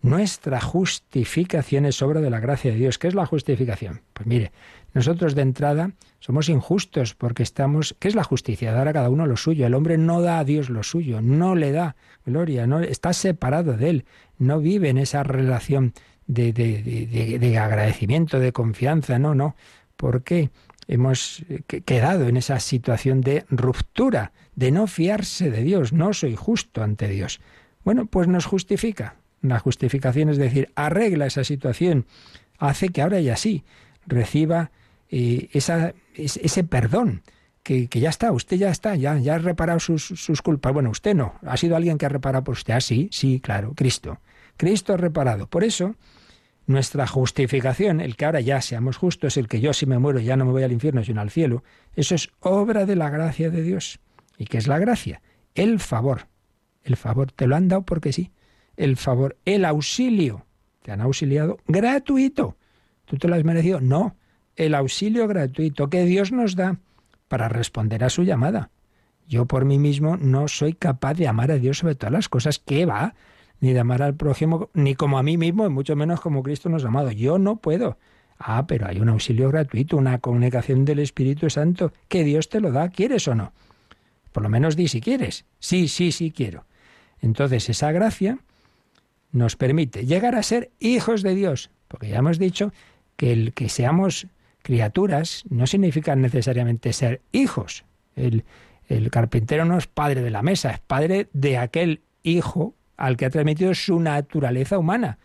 [0.03, 2.99] Nuestra justificación es obra de la gracia de Dios.
[2.99, 4.01] ¿Qué es la justificación?
[4.15, 4.51] Pues mire,
[4.95, 7.95] nosotros de entrada somos injustos porque estamos...
[8.01, 8.73] ¿Qué es la justicia?
[8.73, 9.65] Dar a cada uno lo suyo.
[9.65, 11.95] El hombre no da a Dios lo suyo, no le da
[12.27, 14.05] gloria, no está separado de él,
[14.39, 15.93] no vive en esa relación
[16.27, 19.55] de, de, de, de agradecimiento, de confianza, no, no.
[19.97, 20.51] ¿Por qué?
[20.89, 26.35] Hemos eh, quedado en esa situación de ruptura, de no fiarse de Dios, no soy
[26.35, 27.41] justo ante Dios.
[27.85, 29.17] Bueno, pues nos justifica.
[29.41, 32.07] La justificación es decir, arregla esa situación,
[32.59, 33.63] hace que ahora ya sí
[34.07, 34.73] reciba
[35.11, 37.23] eh, ese perdón,
[37.63, 40.73] que, ya está, usted ya está, ya, ha reparado sus, sus, culpas.
[40.73, 42.73] Bueno, usted no, ha sido alguien que ha reparado por usted.
[42.73, 44.21] Ah, sí, sí, claro, Cristo.
[44.57, 45.47] Cristo ha reparado.
[45.49, 45.95] Por eso,
[46.69, 50.37] nuestra justificación, el que ahora ya seamos justos, el que yo si me muero ya
[50.37, 53.63] no me voy al infierno sino al cielo, eso es obra de la gracia de
[53.63, 54.01] Dios.
[54.37, 55.23] ¿Y qué es la gracia?
[55.55, 56.29] El favor.
[56.83, 58.33] El favor te lo han dado porque sí.
[58.77, 60.47] El favor, el auxilio.
[60.83, 62.57] Te han auxiliado gratuito.
[63.07, 63.81] ¿Tú te lo has merecido?
[63.81, 64.17] No.
[64.55, 66.79] El auxilio gratuito que Dios nos da
[67.29, 68.71] para responder a su llamada.
[69.27, 72.59] Yo por mí mismo no soy capaz de amar a Dios sobre todas las cosas.
[72.59, 73.15] ¿Qué va?
[73.61, 76.69] Ni de amar al prójimo, ni como a mí mismo, y mucho menos como Cristo
[76.69, 77.11] nos ha amado.
[77.11, 77.99] Yo no puedo.
[78.39, 82.71] Ah, pero hay un auxilio gratuito, una comunicación del Espíritu Santo, que Dios te lo
[82.71, 83.53] da, ¿quieres o no?
[84.33, 85.45] Por lo menos di si quieres.
[85.59, 86.65] Sí, sí, sí quiero.
[87.21, 88.39] Entonces esa gracia
[89.33, 92.73] nos permite llegar a ser hijos de Dios, porque ya hemos dicho
[93.17, 94.29] que el que seamos
[94.63, 97.85] criaturas no significa necesariamente ser hijos.
[98.15, 98.45] El,
[98.87, 103.25] el carpintero no es padre de la mesa, es padre de aquel hijo al que
[103.25, 105.19] ha transmitido su naturaleza humana.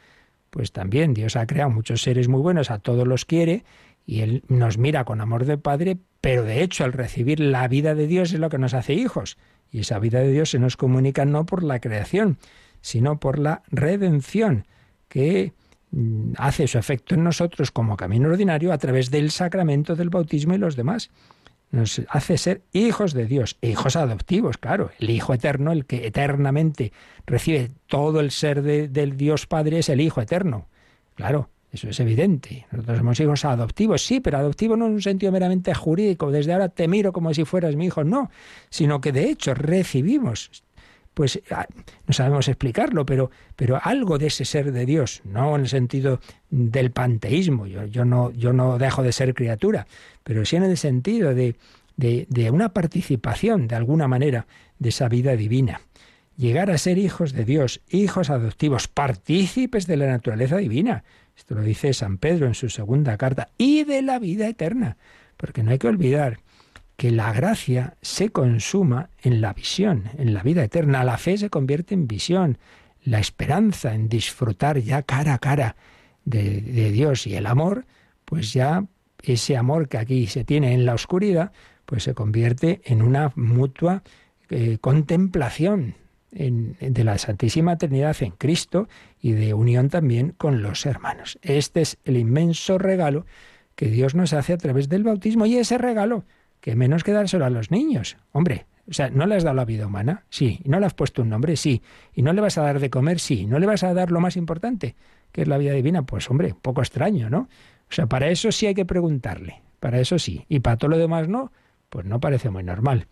[0.50, 3.66] Pues también Dios ha creado muchos seres muy buenos, a todos los quiere,
[4.06, 7.96] y Él nos mira con amor de Padre, pero de hecho al recibir la vida
[7.96, 9.38] de Dios es lo que nos hace hijos.
[9.72, 12.38] Y esa vida de Dios se nos comunica no por la creación,
[12.82, 14.68] sino por la redención,
[15.10, 15.54] que
[15.92, 20.54] mm, hace su efecto en nosotros como camino ordinario a través del sacramento del bautismo
[20.54, 21.10] y los demás.
[21.74, 24.92] Nos hace ser hijos de Dios, hijos adoptivos, claro.
[25.00, 26.94] El Hijo Eterno, el que eternamente
[27.26, 30.68] recibe todo el ser del Dios Padre, es el Hijo Eterno.
[31.16, 32.68] Claro, eso es evidente.
[32.72, 36.70] Nosotros somos hijos adoptivos, sí, pero adoptivos no en un sentido meramente jurídico, desde ahora
[36.70, 38.30] te miro como si fueras mi hijo, no,
[38.70, 40.52] sino que de hecho recibimos,
[41.14, 41.68] pues ah,
[42.08, 46.20] no sabemos explicarlo, pero, pero algo de ese ser de Dios, no en el sentido
[46.50, 49.88] del panteísmo, yo, yo, no, yo no dejo de ser criatura,
[50.24, 51.56] pero sí en el sentido de,
[51.98, 54.48] de, de una participación, de alguna manera,
[54.80, 55.82] de esa vida divina
[56.38, 61.04] llegar a ser hijos de Dios, hijos adoptivos, partícipes de la naturaleza divina.
[61.38, 64.98] Esto lo dice San Pedro en su segunda carta, y de la vida eterna.
[65.38, 66.40] Porque no hay que olvidar
[66.96, 71.04] que la gracia se consuma en la visión, en la vida eterna.
[71.04, 72.58] La fe se convierte en visión,
[73.04, 75.76] la esperanza en disfrutar ya cara a cara
[76.26, 77.86] de, Dios y el amor,
[78.26, 78.86] pues ya
[79.22, 81.52] ese amor que aquí se tiene en la oscuridad,
[81.86, 84.04] pues se convierte en una mutua
[84.50, 85.96] eh, contemplación
[86.34, 88.88] de la Santísima Trinidad en Cristo
[89.22, 91.38] y de unión también con los hermanos.
[91.44, 93.28] Este es el inmenso regalo
[93.76, 96.26] que Dios nos hace a través del bautismo y ese regalo,
[96.64, 98.16] que menos que dárselo a los niños.
[98.32, 100.24] Hombre, o sea, ¿no le has dado la vida humana?
[100.30, 100.62] Sí.
[100.64, 101.58] ¿Y no le has puesto un nombre?
[101.58, 101.82] Sí.
[102.14, 103.20] ¿Y no le vas a dar de comer?
[103.20, 103.46] Sí.
[103.46, 104.96] ¿No le vas a dar lo más importante,
[105.34, 106.04] que es la vida divina?
[106.04, 107.50] Pues hombre, poco extraño, ¿no?
[107.90, 110.46] O sea, para eso sí hay que preguntarle, para eso sí.
[110.48, 111.52] Y para todo lo demás no,
[111.90, 113.08] pues no parece muy normal.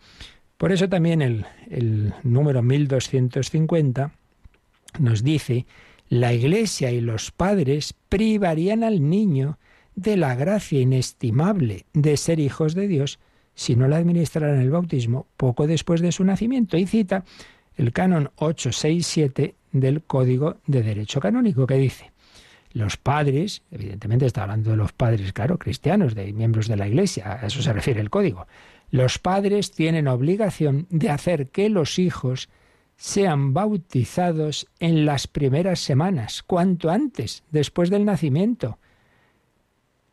[0.55, 4.13] Por eso también el, el número 1250
[4.97, 5.65] nos dice,
[6.07, 9.59] la Iglesia y los padres privarían al niño
[9.95, 13.19] de la gracia inestimable de ser hijos de Dios
[13.55, 16.77] si no le administraran el bautismo poco después de su nacimiento.
[16.77, 17.23] Y cita
[17.75, 22.11] el canon 867 del Código de Derecho Canónico, que dice,
[22.73, 27.39] los padres, evidentemente está hablando de los padres, claro, cristianos, de miembros de la Iglesia,
[27.41, 28.47] a eso se refiere el código,
[28.89, 32.49] los padres tienen obligación de hacer que los hijos
[32.97, 38.77] sean bautizados en las primeras semanas, cuanto antes, después del nacimiento.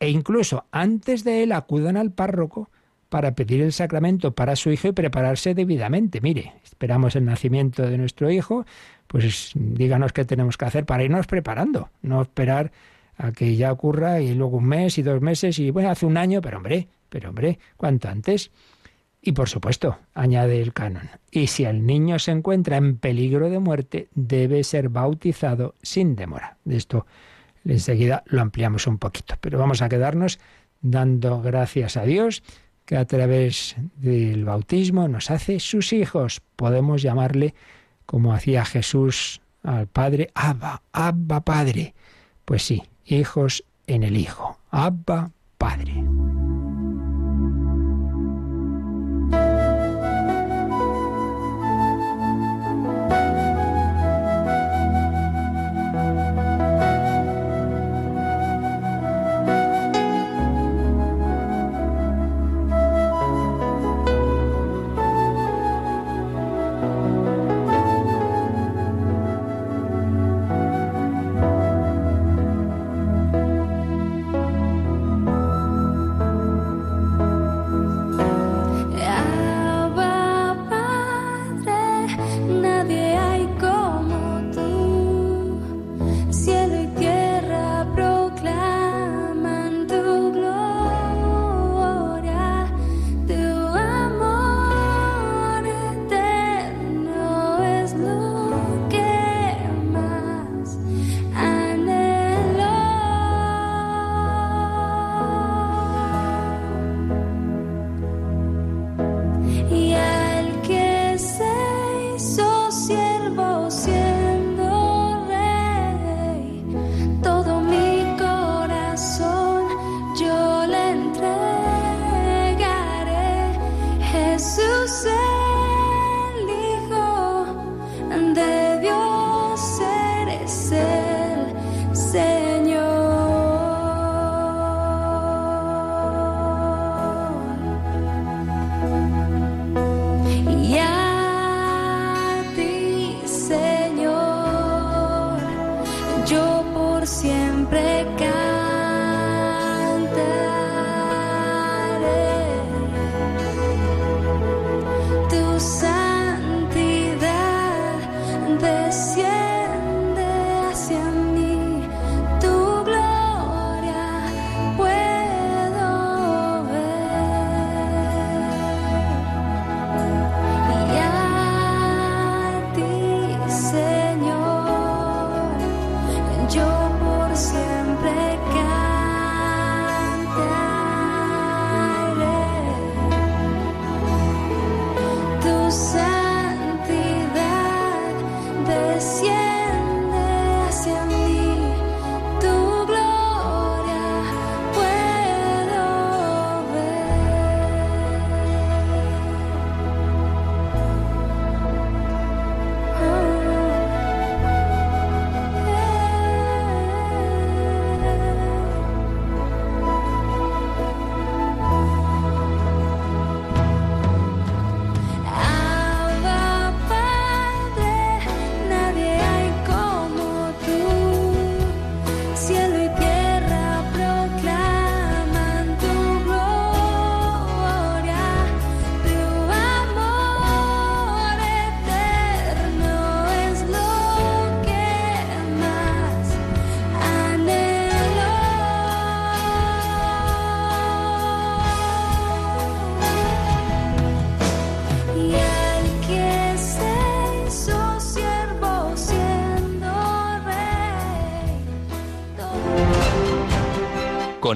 [0.01, 2.71] E incluso antes de él acudan al párroco
[3.09, 6.21] para pedir el sacramento para su hijo y prepararse debidamente.
[6.21, 8.67] Mire, esperamos el nacimiento de nuestro hijo,
[9.07, 12.71] pues díganos qué tenemos que hacer para irnos preparando, no esperar
[13.17, 16.17] a que ya ocurra y luego un mes y dos meses y bueno, hace un
[16.17, 18.51] año, pero hombre, pero hombre, cuanto antes.
[19.21, 23.59] Y por supuesto, añade el canon, y si el niño se encuentra en peligro de
[23.59, 26.57] muerte, debe ser bautizado sin demora.
[26.65, 27.05] De esto
[27.65, 30.39] enseguida lo ampliamos un poquito, pero vamos a quedarnos
[30.81, 32.43] dando gracias a Dios
[32.89, 36.41] que a través del bautismo nos hace sus hijos.
[36.57, 37.55] Podemos llamarle,
[38.07, 41.95] como hacía Jesús al Padre, Abba, Abba Padre.
[42.47, 46.18] Pues sí, hijos en el Hijo, Abba Padre.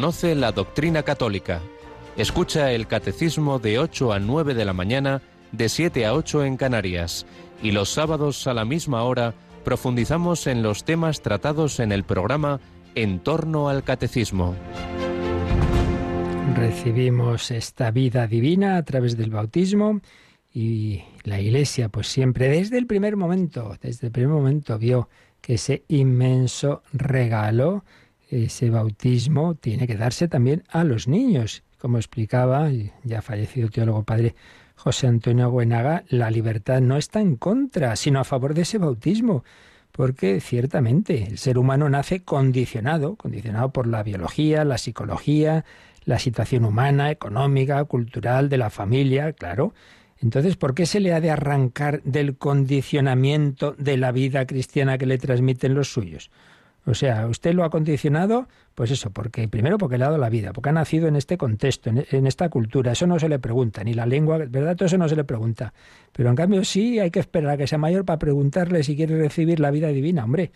[0.02, 1.60] Conoce la doctrina católica.
[2.16, 5.22] Escucha el catecismo de 8 a 9 de la mañana,
[5.52, 7.24] de 7 a 8 en Canarias.
[7.62, 9.32] Y los sábados a la misma hora
[9.62, 12.58] profundizamos en los temas tratados en el programa
[12.96, 14.56] En torno al catecismo.
[16.56, 20.00] Recibimos esta vida divina a través del bautismo
[20.52, 25.08] y la Iglesia pues siempre desde el primer momento, desde el primer momento vio
[25.40, 27.84] que ese inmenso regalo
[28.32, 31.62] ese bautismo tiene que darse también a los niños.
[31.78, 32.70] Como explicaba
[33.04, 34.34] ya fallecido teólogo padre
[34.76, 39.44] José Antonio Buenaga, la libertad no está en contra, sino a favor de ese bautismo,
[39.92, 45.64] porque ciertamente el ser humano nace condicionado, condicionado por la biología, la psicología,
[46.04, 49.74] la situación humana, económica, cultural, de la familia, claro.
[50.20, 55.06] Entonces, ¿por qué se le ha de arrancar del condicionamiento de la vida cristiana que
[55.06, 56.30] le transmiten los suyos?
[56.84, 60.28] O sea, usted lo ha condicionado, pues eso, porque primero porque le ha dado la
[60.28, 63.84] vida, porque ha nacido en este contexto, en, esta cultura, eso no se le pregunta,
[63.84, 64.74] ni la lengua, ¿verdad?
[64.76, 65.72] Todo eso no se le pregunta.
[66.12, 69.16] Pero en cambio sí hay que esperar a que sea mayor para preguntarle si quiere
[69.16, 70.24] recibir la vida divina.
[70.24, 70.50] Hombre,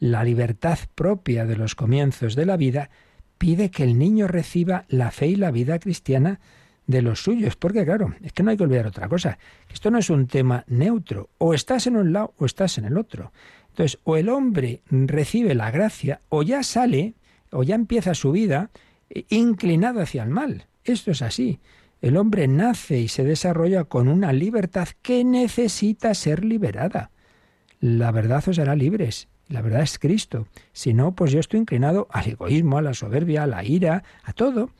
[0.00, 2.90] la libertad propia de los comienzos de la vida
[3.38, 6.40] pide que el niño reciba la fe y la vida cristiana
[6.88, 9.38] de los suyos, porque claro, es que no hay que olvidar otra cosa,
[9.70, 12.96] esto no es un tema neutro, o estás en un lado o estás en el
[12.96, 13.30] otro.
[13.78, 17.14] Entonces, o el hombre recibe la gracia, o ya sale,
[17.52, 18.72] o ya empieza su vida
[19.08, 20.66] eh, inclinado hacia el mal.
[20.82, 21.60] Esto es así.
[22.00, 27.12] El hombre nace y se desarrolla con una libertad que necesita ser liberada.
[27.78, 29.28] La verdad os hará libres.
[29.46, 30.48] La verdad es Cristo.
[30.72, 34.32] Si no, pues yo estoy inclinado al egoísmo, a la soberbia, a la ira, a
[34.32, 34.70] todo.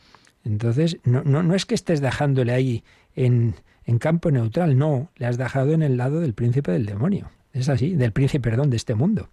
[0.45, 2.83] Entonces, no, no, no es que estés dejándole ahí
[3.15, 7.31] en, en campo neutral, no, le has dejado en el lado del príncipe del demonio.
[7.53, 9.29] Es así, del príncipe, perdón, de este mundo.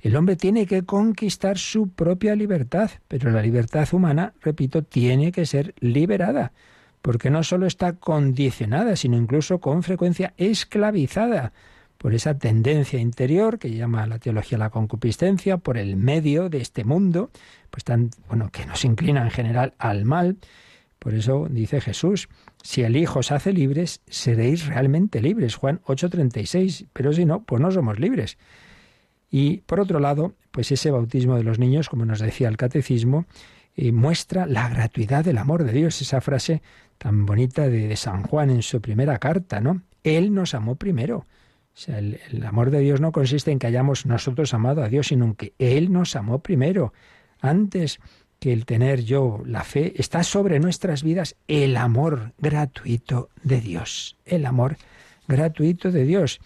[0.00, 5.46] El hombre tiene que conquistar su propia libertad, pero la libertad humana, repito, tiene que
[5.46, 6.52] ser liberada,
[7.02, 11.52] porque no solo está condicionada, sino incluso con frecuencia esclavizada
[11.98, 16.84] por esa tendencia interior que llama la teología la concupiscencia, por el medio de este
[16.84, 17.30] mundo,
[17.70, 20.36] pues tan, bueno, que nos inclina en general al mal.
[20.98, 22.28] Por eso dice Jesús,
[22.62, 25.54] si el Hijo os hace libres, seréis realmente libres.
[25.54, 26.86] Juan 8:36.
[26.92, 28.38] Pero si no, pues no somos libres.
[29.30, 33.26] Y por otro lado, pues ese bautismo de los niños, como nos decía el catecismo,
[33.74, 36.00] eh, muestra la gratuidad del amor de Dios.
[36.00, 36.62] Esa frase
[36.98, 39.82] tan bonita de, San Juan en su primera carta, ¿no?
[40.02, 41.18] Él nos amó primero.
[41.18, 44.88] O sea, el, el, amor de Dios no consiste en que hayamos nosotros amado a
[44.88, 46.94] Dios, sino en que Él nos amó primero.
[47.40, 48.00] Antes
[48.38, 54.16] que el tener yo la fe, está sobre nuestras vidas el amor gratuito de Dios,
[54.24, 54.76] el amor
[55.26, 56.40] gratuito de Dios.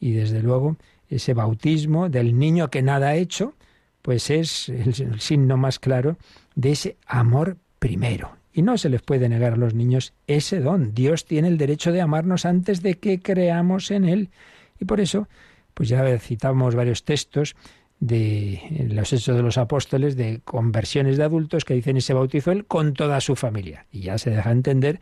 [0.00, 0.76] Y desde luego
[1.08, 3.54] ese bautismo del niño que nada ha hecho,
[4.02, 6.16] pues es el, signo más claro
[6.54, 8.36] de ese amor primero.
[8.52, 10.94] Y no se les puede negar a los niños ese don.
[10.94, 14.30] Dios tiene el derecho de amarnos antes de que creamos en Él.
[14.78, 15.28] Y por eso,
[15.74, 17.56] pues ya citamos varios textos
[18.02, 22.50] de los hechos de los apóstoles de conversiones de adultos que dicen y se bautizó
[22.50, 23.86] él con toda su familia.
[23.92, 25.00] Y ya se deja entender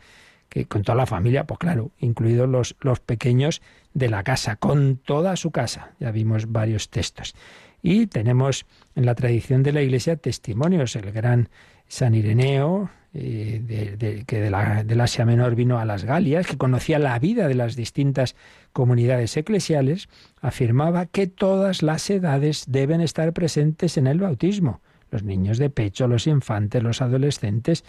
[0.49, 3.63] que con toda la familia, pues claro, incluidos los, los pequeños
[3.95, 5.93] de la casa, con toda su casa.
[5.99, 7.33] Ya vimos varios textos.
[7.81, 10.95] Y tenemos en la tradición de la Iglesia testimonios.
[10.95, 11.49] El gran
[11.87, 17.17] San Ireneo, eh, de, que del Asia Menor vino a las Galias, que conocía la
[17.17, 18.35] vida de las distintas
[18.73, 20.09] comunidades eclesiales,
[20.39, 24.81] afirmaba que todas las edades deben estar presentes en el bautismo.
[25.09, 27.83] Los niños de pecho, los infantes, los adolescentes,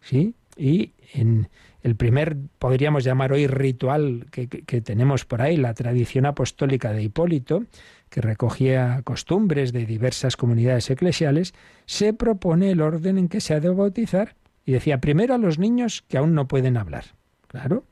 [0.00, 0.34] ¿sí?
[0.56, 1.48] Y en,
[1.82, 7.02] el primer, podríamos llamar hoy ritual que, que tenemos por ahí, la tradición apostólica de
[7.02, 7.64] Hipólito,
[8.10, 11.54] que recogía costumbres de diversas comunidades eclesiales,
[11.86, 14.34] se propone el orden en que se ha de bautizar.
[14.64, 17.04] Y decía, primero a los niños que aún no pueden hablar.
[17.46, 17.84] Claro.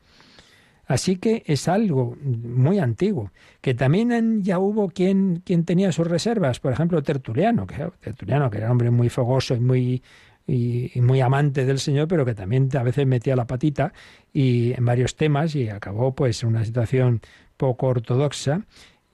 [0.86, 6.60] Así que es algo muy antiguo, que también ya hubo quien, quien tenía sus reservas,
[6.60, 10.02] por ejemplo Tertuliano, que, Tertuliano, que era un hombre muy fogoso y muy,
[10.46, 13.92] muy amante del Señor, pero que también a veces metía la patita
[14.32, 17.20] y en varios temas y acabó pues en una situación
[17.56, 18.62] poco ortodoxa.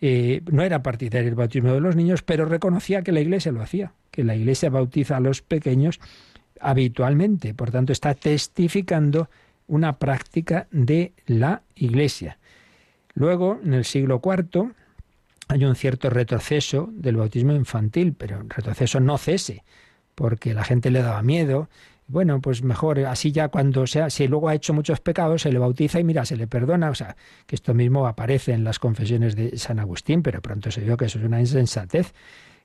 [0.01, 3.63] Eh, no era partidario del bautismo de los niños, pero reconocía que la Iglesia lo
[3.63, 6.01] hacía, que la Iglesia bautiza a los pequeños
[6.61, 7.55] habitualmente.
[7.55, 9.31] Por tanto, está testificando
[9.67, 12.39] una práctica de la Iglesia.
[13.15, 14.73] Luego, en el siglo IV,
[15.49, 19.65] hay un cierto retroceso del bautismo infantil, pero un retroceso no cese,
[20.15, 21.69] porque la gente le daba miedo.
[22.07, 25.59] Bueno, pues mejor así ya cuando sea, si luego ha hecho muchos pecados, se le
[25.59, 26.91] bautiza y mira, se le perdona.
[26.91, 30.81] O sea, que esto mismo aparece en las confesiones de San Agustín, pero pronto se
[30.81, 32.15] vio que eso es una insensatez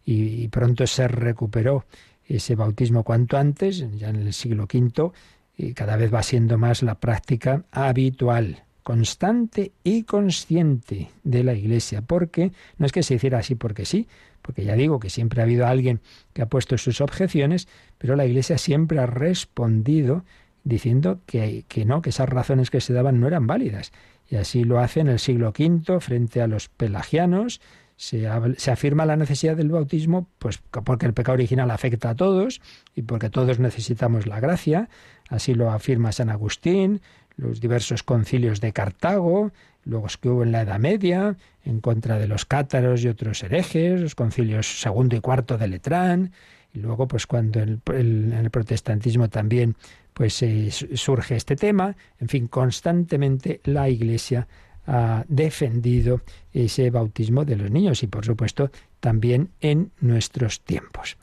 [0.05, 1.85] y, y pronto se recuperó
[2.25, 5.11] ese bautismo cuanto antes, ya en el siglo V,
[5.57, 12.01] y cada vez va siendo más la práctica habitual, constante y consciente de la Iglesia,
[12.03, 14.07] porque no es que se hiciera así porque sí,
[14.41, 15.99] porque ya digo que siempre ha habido alguien
[16.33, 20.23] que ha puesto sus objeciones, pero la Iglesia siempre ha respondido
[20.63, 23.91] diciendo que, que no, que esas razones que se daban no eran válidas.
[24.29, 27.61] Y así lo hace en el siglo V frente a los pelagianos,
[27.97, 32.61] se, afirma la necesidad del bautismo, pues porque el pecado original afecta a todos
[32.95, 34.87] y porque todos necesitamos la gracia,
[35.29, 37.01] así lo afirma San Agustín,
[37.37, 39.51] los diversos concilios de Cartago,
[39.85, 43.43] luego es que hubo en la Edad Media, en contra de los cátaros y otros
[43.43, 46.31] herejes, los concilios segundo y cuarto de Letrán,
[46.73, 49.75] y luego pues cuando en el protestantismo también
[50.13, 50.43] pues
[50.95, 54.47] surge este tema, en fin, constantemente la Iglesia
[54.87, 56.21] ha defendido
[56.53, 61.17] ese bautismo de los niños y por supuesto también en nuestros tiempos.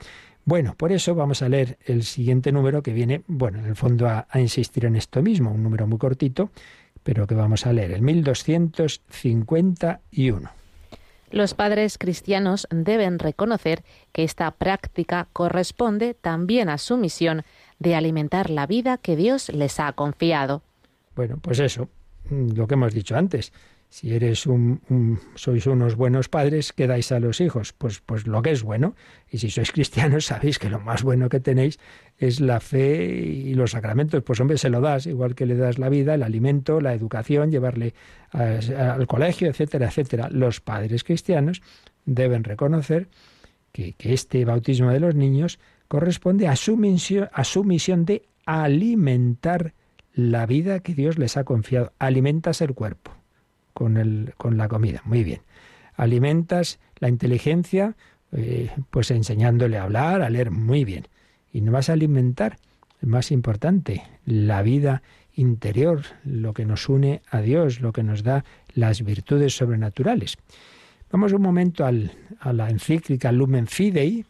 [0.45, 4.07] Bueno, por eso vamos a leer el siguiente número que viene, bueno, en el fondo
[4.09, 6.51] a, insistir en esto mismo, un número muy cortito,
[7.03, 10.51] pero que vamos a leer, el 1251.
[11.31, 13.83] Los padres cristianos deben reconocer
[14.13, 17.43] que esta práctica corresponde también a su misión
[17.79, 20.63] de alimentar la vida que Dios les ha confiado.
[21.17, 21.89] Bueno, pues eso,
[22.31, 23.53] Mm, lo que hemos dicho antes.
[23.95, 27.73] Si eres un, sois unos buenos padres, ¿qué dais a los hijos?
[27.73, 28.97] Pues, pues lo que es bueno.
[29.31, 31.79] Y si sois cristianos, sabéis que lo más bueno que tenéis
[32.19, 34.25] es la fe y los sacramentos.
[34.25, 37.53] Pues hombre, se lo das, igual que le das la vida, el alimento, la educación,
[37.53, 37.95] llevarle
[38.33, 40.29] al colegio, etcétera, etcétera.
[40.29, 41.63] Los padres cristianos
[42.05, 43.07] deben reconocer
[43.71, 48.27] que, que este bautismo de los niños corresponde a su misión, a su misión de
[48.45, 49.73] alimentar
[50.15, 51.93] la vida que Dios les ha confiado.
[52.01, 53.24] Alimentas el cuerpo
[53.75, 55.03] con, el, con la comida.
[55.05, 55.43] Muy bien.
[55.97, 57.97] Alimentas la inteligencia,
[58.33, 60.51] eh, pues enseñándole a hablar, a leer.
[60.51, 61.07] Muy bien.
[61.53, 62.57] Y no vas a alimentar,
[63.03, 65.03] más importante, la vida
[65.35, 70.39] interior, lo que nos une a Dios, lo que nos da las virtudes sobrenaturales.
[71.11, 74.25] Vamos un momento al, a la encíclica Lumen Fidei,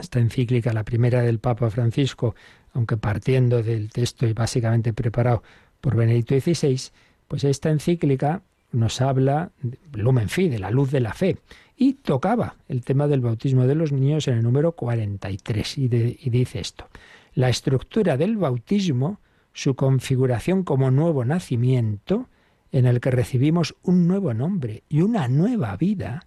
[0.00, 2.34] esta encíclica, la primera del Papa Francisco,
[2.72, 5.42] aunque partiendo del texto y básicamente preparado
[5.80, 6.90] por Benedicto XVI,
[7.28, 8.42] pues esta encíclica
[8.74, 9.52] nos habla,
[9.92, 11.38] Lumen Fide, la luz de la fe,
[11.76, 16.30] y tocaba el tema del bautismo de los niños en el número 43, y, y
[16.30, 16.88] dice esto,
[17.34, 19.20] la estructura del bautismo,
[19.52, 22.28] su configuración como nuevo nacimiento,
[22.72, 26.26] en el que recibimos un nuevo nombre y una nueva vida,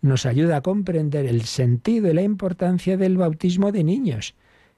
[0.00, 4.34] nos ayuda a comprender el sentido y la importancia del bautismo de niños,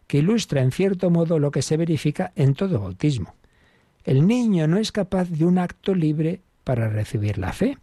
[0.07, 3.35] que ilustra en cierto modo lo que se verifica en todo bautismo.
[4.05, 7.79] El niño no es capaz de un acto libre para recibir la fe.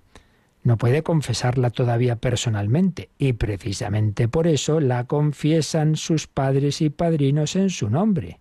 [0.64, 7.56] No puede confesarla todavía personalmente y precisamente por eso la confiesan sus padres y padrinos
[7.56, 8.40] en su nombre.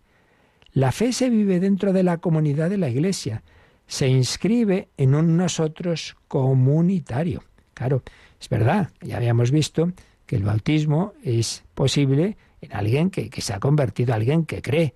[0.73, 3.43] La fe se vive dentro de la comunidad de la Iglesia,
[3.87, 7.45] se inscribe en un nosotros comunitario.
[7.75, 8.03] Claro,
[8.41, 9.93] es verdad, ya habíamos visto
[10.27, 14.95] que el bautismo es posible en alguien que, se ha convertido, alguien que cree.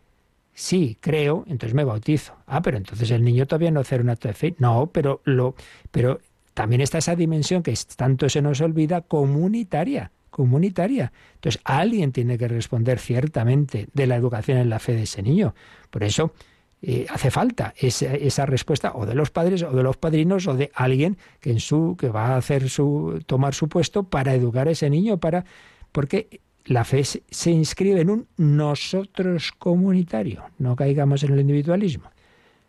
[0.61, 2.35] Sí, creo, entonces me bautizo.
[2.47, 4.55] Ah, pero entonces el niño todavía no hace un acto de fe.
[4.59, 5.55] No, pero lo,
[5.91, 6.21] pero
[6.53, 11.15] también está esa dimensión que tanto se nos olvida comunitaria, comunitaria.
[11.37, 15.55] Entonces alguien tiene que responder ciertamente de la educación en la fe de ese niño.
[15.89, 16.35] Por eso
[16.83, 20.53] eh, hace falta esa, esa, respuesta o de los padres o de los padrinos o
[20.55, 24.69] de alguien que en su que va a hacer su tomar su puesto para educar
[24.69, 25.47] a ese niño para
[25.91, 32.11] porque la fe se inscribe en un nosotros comunitario, no caigamos en el individualismo.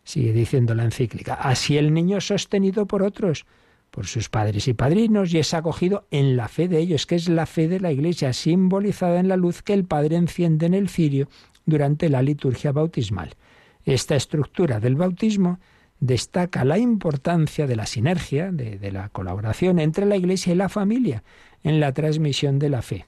[0.04, 1.34] sigue diciendo la encíclica.
[1.34, 3.46] Así el niño es sostenido por otros,
[3.92, 7.28] por sus padres y padrinos, y es acogido en la fe de ellos, que es
[7.28, 10.88] la fe de la Iglesia, simbolizada en la luz que el Padre enciende en el
[10.88, 11.28] cirio
[11.66, 13.36] durante la liturgia bautismal.
[13.84, 15.60] Esta estructura del bautismo
[16.00, 20.68] destaca la importancia de la sinergia, de, de, la colaboración entre la Iglesia y la
[20.68, 21.22] familia
[21.62, 23.06] en la transmisión de la fe.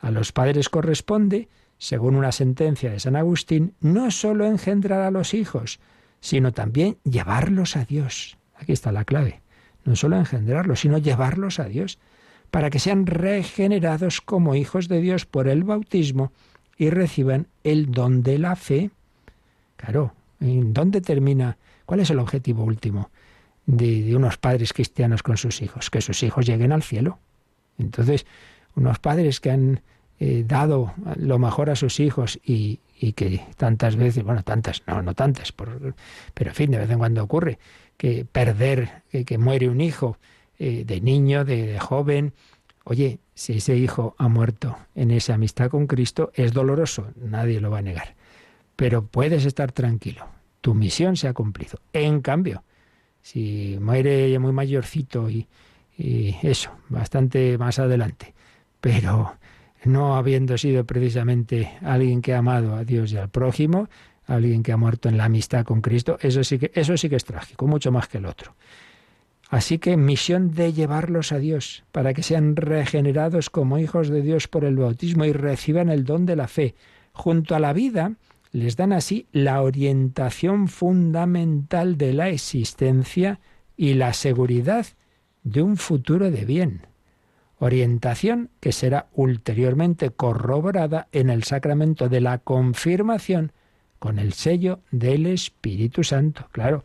[0.00, 1.48] A los padres corresponde,
[1.78, 5.78] según una sentencia de San Agustín, no sólo engendrar a los hijos,
[6.20, 8.38] sino también llevarlos a Dios.
[8.54, 9.40] Aquí está la clave.
[9.84, 11.98] No solo engendrarlos, sino llevarlos a Dios,
[12.50, 16.32] para que sean regenerados como hijos de Dios por el bautismo
[16.76, 18.90] y reciban el don de la fe.
[19.76, 21.56] Claro, ¿en dónde termina?
[21.86, 23.10] ¿Cuál es el objetivo último
[23.66, 25.90] de, de unos padres cristianos con sus hijos?
[25.90, 27.18] Que sus hijos lleguen al cielo.
[27.78, 28.26] Entonces,
[28.74, 29.82] unos padres que han
[30.18, 35.02] eh, dado lo mejor a sus hijos y, y, que tantas veces, bueno, tantas, no,
[35.02, 35.94] no tantas, por,
[36.34, 37.58] pero en fin, de vez en cuando ocurre
[37.96, 40.18] que perder, que, muere un hijo
[40.58, 42.32] eh, de niño, de, de joven,
[42.84, 47.70] oye, si ese hijo ha muerto en esa amistad con Cristo, es doloroso, nadie lo
[47.70, 48.14] va a negar.
[48.76, 50.26] Pero puedes estar tranquilo,
[50.60, 51.78] tu misión se ha cumplido.
[51.92, 52.62] En cambio,
[53.22, 55.46] si muere muy mayorcito y,
[55.96, 58.34] y eso, bastante más adelante,
[58.80, 59.34] pero
[59.84, 63.88] no habiendo sido precisamente alguien que ha amado a Dios y al prójimo,
[64.26, 67.16] alguien que ha muerto en la amistad con Cristo, eso sí que, eso sí que
[67.16, 68.54] es trágico, mucho más que el otro.
[69.48, 74.46] Así que misión de llevarlos a Dios, para que sean regenerados como hijos de Dios
[74.46, 76.76] por el bautismo y reciban el don de la fe.
[77.12, 78.12] Junto a la vida,
[78.52, 83.40] les dan así la orientación fundamental de la existencia
[83.76, 84.86] y la seguridad
[85.42, 86.89] de un futuro de bien
[87.60, 93.52] orientación que será ulteriormente corroborada en el sacramento de la confirmación
[93.98, 96.48] con el sello del Espíritu Santo.
[96.52, 96.84] Claro,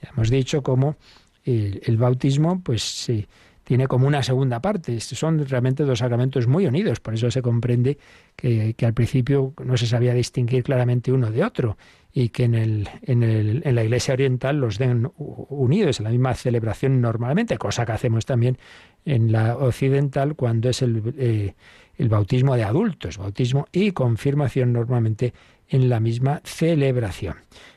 [0.00, 0.96] ya hemos dicho cómo
[1.44, 3.26] el, bautismo, pues sí,
[3.64, 5.00] tiene como una segunda parte.
[5.00, 7.98] Son realmente dos sacramentos muy unidos, por eso se comprende
[8.36, 11.76] que, que, al principio no se sabía distinguir claramente uno de otro
[12.12, 16.10] y que en, el, en, el, en la Iglesia Oriental los den unidos en la
[16.10, 18.58] misma celebración normalmente, cosa que hacemos también
[19.04, 21.54] en la occidental cuando es el, eh,
[21.96, 25.32] el bautismo de adultos, bautismo y confirmación normalmente
[25.68, 27.36] en la misma celebración.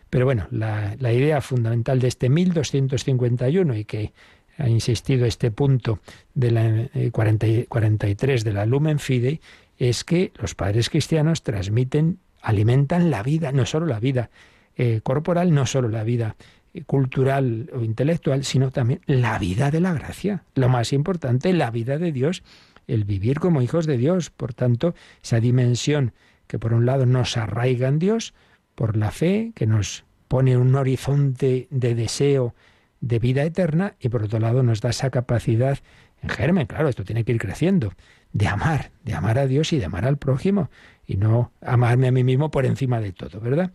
[0.10, 4.14] Pero bueno, la, la idea fundamental de este 1251 y que
[4.58, 6.00] ha insistido este punto
[6.34, 9.42] de la eh, 40, 43 de la Lumen Fidei
[9.78, 14.30] es que los padres cristianos transmiten, alimentan la vida, no solo la vida
[14.78, 16.36] eh, corporal, no solo la vida
[16.84, 20.44] cultural o intelectual, sino también la vida de la gracia.
[20.56, 22.44] Lo más importante, la vida de Dios,
[22.88, 24.30] el vivir como hijos de Dios.
[24.30, 26.14] Por tanto, esa dimensión
[26.48, 28.34] que por un lado nos arraiga en Dios,
[28.76, 32.54] por la fe, que nos pone un horizonte de deseo
[33.02, 35.80] de vida eterna, y por otro lado nos da esa capacidad
[36.22, 37.94] en germen, claro, esto tiene que ir creciendo,
[38.34, 40.70] de amar, de amar a Dios y de amar al prójimo,
[41.06, 43.72] y no amarme a mí mismo por encima de todo, ¿verdad?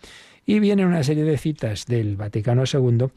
[0.46, 3.08] Y viene una serie de citas del Vaticano II,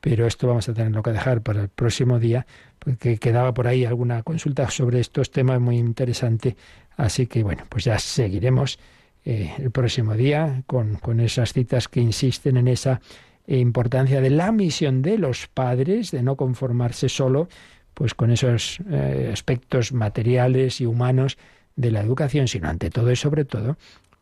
[0.00, 2.46] pero esto vamos a tenerlo que dejar para el próximo día,
[2.78, 6.56] porque quedaba por ahí alguna consulta sobre estos temas muy interesante.
[6.96, 8.78] Así que bueno, pues ya seguiremos
[9.24, 13.00] eh, el próximo día con, con esas citas que insisten en esa
[13.46, 17.48] importancia de la misión de los padres, de no conformarse solo
[17.94, 21.36] pues con esos eh, aspectos materiales y humanos
[21.76, 23.76] de la educación, sino ante todo y sobre todo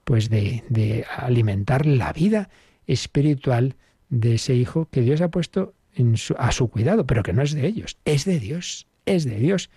[0.09, 2.49] pues de, alimentar la vida
[2.87, 3.77] espiritual
[4.09, 7.43] de ese hijo que Dios ha puesto en su, a su cuidado, pero que no
[7.43, 9.69] es de ellos, es de Dios, es de Dios.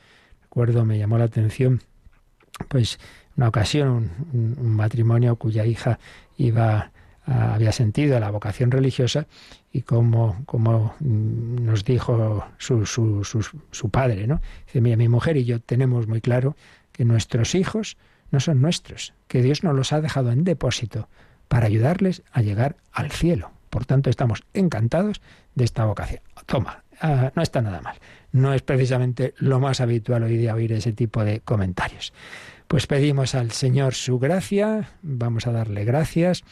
[0.44, 1.82] Recuerdo, me llamó la atención,
[2.70, 2.98] pues,
[3.36, 6.00] una ocasión, un, matrimonio cuya hija
[6.38, 6.94] iba
[7.26, 9.28] había sentido la vocación religiosa
[9.72, 14.40] y como, como nos dijo su, su, su, su padre, ¿no?
[14.66, 16.56] Dice, mira, mi mujer y yo tenemos muy claro
[16.94, 17.98] que nuestros hijos
[18.32, 21.08] no son nuestros, que Dios nos los ha dejado en depósito
[21.48, 23.52] para ayudarles a llegar al cielo.
[23.70, 25.22] Por tanto, estamos encantados
[25.56, 26.22] de esta vocación.
[26.46, 27.98] Toma, uh, no está nada mal.
[28.32, 32.14] No es precisamente lo más habitual hoy día oír ese tipo de comentarios.
[32.68, 36.44] Pues pedimos al Señor su gracia, vamos a darle gracias,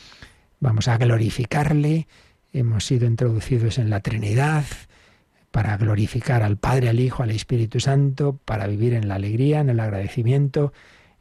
[0.59, 2.07] vamos a glorificarle.
[2.51, 4.65] Hemos sido introducidos en la Trinidad
[5.51, 9.69] para glorificar al Padre, al Hijo, al Espíritu Santo, para vivir en la alegría, en
[9.69, 10.73] el agradecimiento,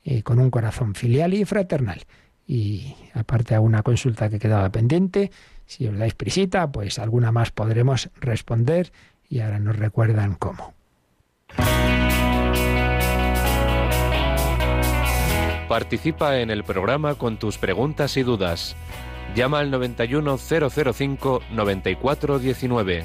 [0.04, 2.02] eh, con un corazón filial y fraternal.
[2.46, 5.30] Y aparte a una consulta que quedaba pendiente,
[5.66, 8.90] si os dais prisita, pues alguna más podremos responder
[9.28, 10.72] y ahora nos recuerdan cómo.
[15.68, 18.74] Participa en el programa con tus preguntas y dudas.
[19.34, 23.04] Llama al 91005 9419.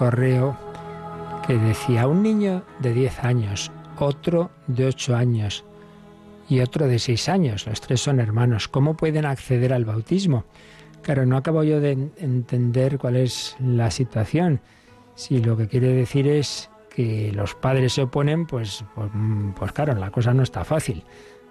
[0.00, 0.56] Correo
[1.46, 5.62] que decía un niño de 10 años, otro de 8 años
[6.48, 10.46] y otro de 6 años, los tres son hermanos, ¿cómo pueden acceder al bautismo?
[11.02, 14.62] Claro, no acabo yo de entender cuál es la situación.
[15.16, 19.10] Si lo que quiere decir es que los padres se oponen, pues, pues,
[19.54, 21.04] pues, claro, la cosa no está fácil,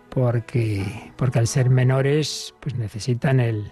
[0.09, 3.71] porque, porque al ser menores, pues necesitan el,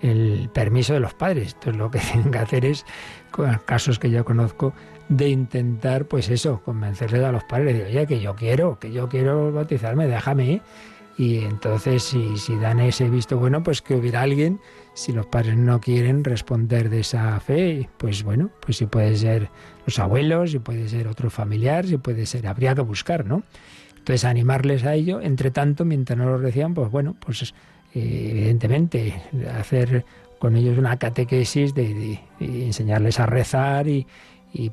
[0.00, 1.54] el permiso de los padres.
[1.54, 2.84] Entonces lo que tienen que hacer es,
[3.64, 4.72] casos que yo conozco,
[5.08, 9.08] de intentar, pues eso, convencerles a los padres de, oye, que yo quiero, que yo
[9.08, 10.62] quiero bautizarme, déjame.
[11.18, 14.60] Y entonces, si, si dan ese visto bueno, pues que hubiera alguien,
[14.94, 19.50] si los padres no quieren responder de esa fe, pues bueno, pues si puede ser
[19.84, 23.42] los abuelos, si puede ser otro familiar, si puede ser, habría que buscar, ¿no?
[23.98, 27.52] Entonces, animarles a ello, entre tanto, mientras no lo reciban, pues bueno, pues
[27.92, 29.20] evidentemente,
[29.58, 30.04] hacer
[30.40, 34.06] con ellos una catequesis de, enseñarles a rezar y,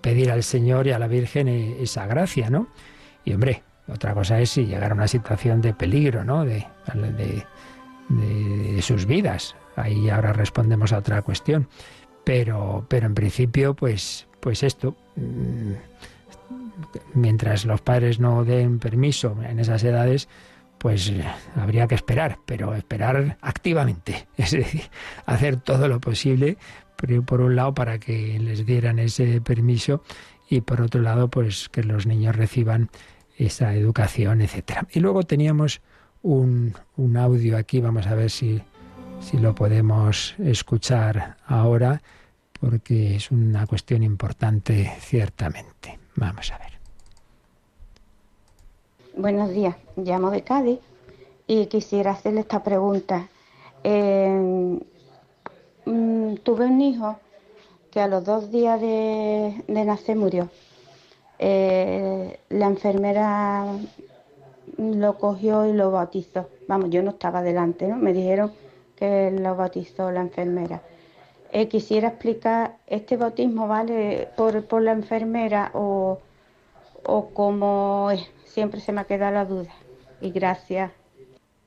[0.01, 2.69] pedir al Señor y a la Virgen e, esa gracia, ¿no?
[3.25, 6.45] Y hombre, otra cosa es si llegara a una situación de peligro, ¿no?
[6.45, 6.65] De,
[8.09, 9.55] de, sus vidas.
[9.75, 11.67] Ahí ahora respondemos a otra cuestión.
[12.23, 15.73] Pero, pero en principio, pues, pues esto, mm,
[17.13, 20.29] mientras los padres no den permiso en esas edades,
[20.77, 21.23] pues eh,
[21.55, 24.83] habría que esperar, pero esperar activamente, es decir,
[25.25, 26.57] hacer todo lo posible,
[27.25, 30.03] por un lado para que les dieran ese permiso
[30.49, 32.89] y por otro lado pues que los niños reciban
[33.37, 34.87] esa educación, etcétera.
[34.91, 35.81] Y luego teníamos
[36.23, 38.61] un, un audio aquí, vamos a ver si,
[39.19, 42.01] si lo podemos escuchar ahora,
[42.59, 45.99] porque es una cuestión importante ciertamente.
[46.15, 46.76] Vamos a ver.
[49.19, 50.79] Buenos días, llamo de Cádiz
[51.47, 53.27] y quisiera hacerle esta pregunta.
[53.83, 54.79] Eh,
[55.85, 57.17] mm, tuve un hijo
[57.89, 60.51] que a los dos días de, nacer murió.
[61.39, 63.65] Eh, la enfermera
[64.77, 66.47] lo cogió y lo bautizó.
[66.67, 67.95] Vamos, yo no estaba delante, ¿no?
[67.95, 68.51] Me dijeron
[68.95, 70.83] que lo bautizó la enfermera.
[71.51, 76.19] Eh, quisiera explicar, ¿este bautismo vale por, la enfermera o,
[77.03, 78.36] o cómo es?
[78.57, 79.69] Siempre se me ha quedado la duda.
[80.19, 80.91] Y gracias.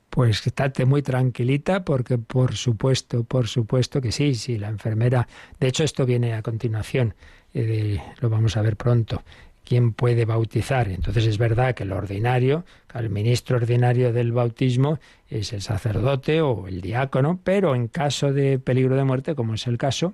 [0.09, 5.25] Pues estate muy tranquilita porque por supuesto, por supuesto que sí, sí, la enfermera,
[5.57, 7.13] de hecho esto viene a continuación,
[7.53, 9.23] eh, lo vamos a ver pronto,
[9.63, 10.89] quién puede bautizar.
[10.89, 16.67] Entonces es verdad que el ordinario, el ministro ordinario del bautismo es el sacerdote o
[16.67, 20.13] el diácono, pero en caso de peligro de muerte, como es el caso,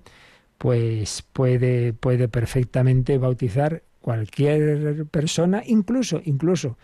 [0.59, 6.77] pues puede, puede perfectamente bautizar cualquier persona, incluso, incluso,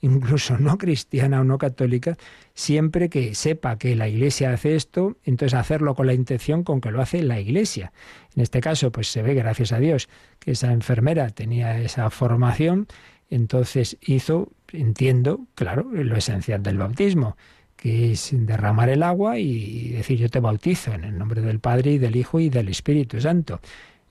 [0.00, 2.16] incluso no cristiana o no católica,
[2.54, 6.90] siempre que sepa que la Iglesia hace esto, entonces hacerlo con la intención con que
[6.90, 7.92] lo hace la Iglesia.
[8.34, 10.08] En este caso, pues se ve, gracias a Dios,
[10.38, 12.86] que esa enfermera tenía esa formación,
[13.28, 17.36] entonces hizo, entiendo, claro, lo esencial del bautismo,
[17.76, 21.92] que es derramar el agua y decir yo te bautizo en el nombre del Padre
[21.92, 23.60] y del Hijo y del Espíritu Santo.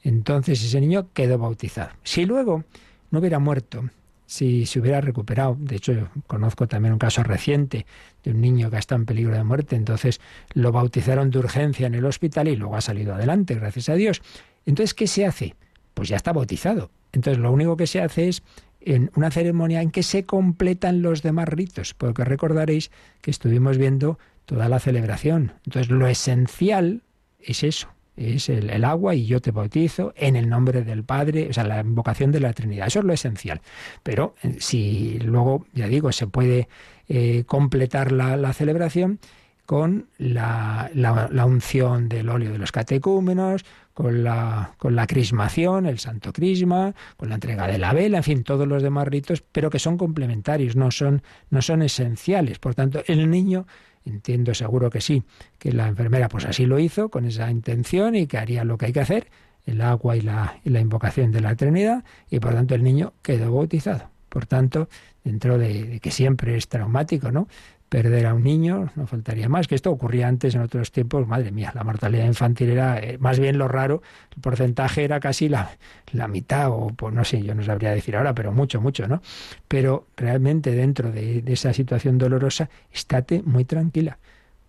[0.03, 1.91] Entonces ese niño quedó bautizado.
[2.03, 2.63] Si luego
[3.11, 3.89] no hubiera muerto,
[4.25, 7.85] si se hubiera recuperado, de hecho conozco también un caso reciente
[8.23, 10.21] de un niño que está en peligro de muerte, entonces
[10.53, 14.21] lo bautizaron de urgencia en el hospital y luego ha salido adelante, gracias a Dios.
[14.65, 15.55] Entonces, ¿qué se hace?
[15.93, 16.91] Pues ya está bautizado.
[17.11, 18.43] Entonces lo único que se hace es
[18.81, 22.91] en una ceremonia en que se completan los demás ritos, porque recordaréis
[23.21, 25.53] que estuvimos viendo toda la celebración.
[25.65, 27.03] Entonces, lo esencial
[27.39, 27.89] es eso,
[28.19, 31.79] es el, agua y yo te bautizo en el nombre del Padre, o sea, la
[31.79, 32.87] invocación de la Trinidad.
[32.87, 33.61] Eso es lo esencial.
[34.03, 36.67] Pero eh, si luego, ya digo, se puede
[37.07, 39.19] eh, completar la, celebración
[39.65, 43.63] con la, la, unción del óleo de los catecúmenos,
[43.93, 48.23] con la, con la crismación, el santo crisma, con la entrega de la vela, en
[48.23, 52.59] fin, todos los demás ritos, pero que son complementarios, no son, no son esenciales.
[52.59, 53.67] Por tanto, el niño,
[54.05, 55.23] entiendo seguro que sí,
[55.57, 58.87] que la enfermera pues así lo hizo, con esa intención y que haría lo que
[58.87, 59.27] hay que hacer,
[59.65, 63.13] el agua y la, y la invocación de la Trinidad, y por tanto el niño
[63.21, 64.09] quedó bautizado.
[64.29, 64.89] Por tanto,
[65.23, 67.47] dentro de, de, que siempre es traumático, ¿no?
[67.89, 71.51] Perder a un niño, no faltaría más, que esto ocurría antes en otros tiempos, madre
[71.51, 74.03] mía, la mortalidad infantil era eh, más bien lo raro,
[74.35, 75.71] el porcentaje era casi la,
[76.13, 79.21] la mitad, o pues no sé, yo no sabría decir ahora, pero mucho, mucho, ¿no?
[79.67, 84.19] Pero realmente dentro de, de esa situación dolorosa, estate muy tranquila,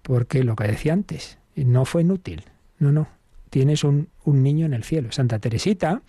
[0.03, 2.45] porque lo que decía antes, no fue inútil,
[2.79, 3.07] no, no,
[3.51, 5.13] tienes un, un niño en el cielo.
[5.13, 6.01] Santa Teresita,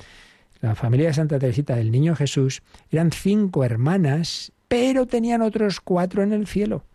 [0.62, 6.24] la familia de Santa Teresita del Niño Jesús, eran cinco hermanas, pero tenían otros cuatro
[6.24, 6.86] en el cielo.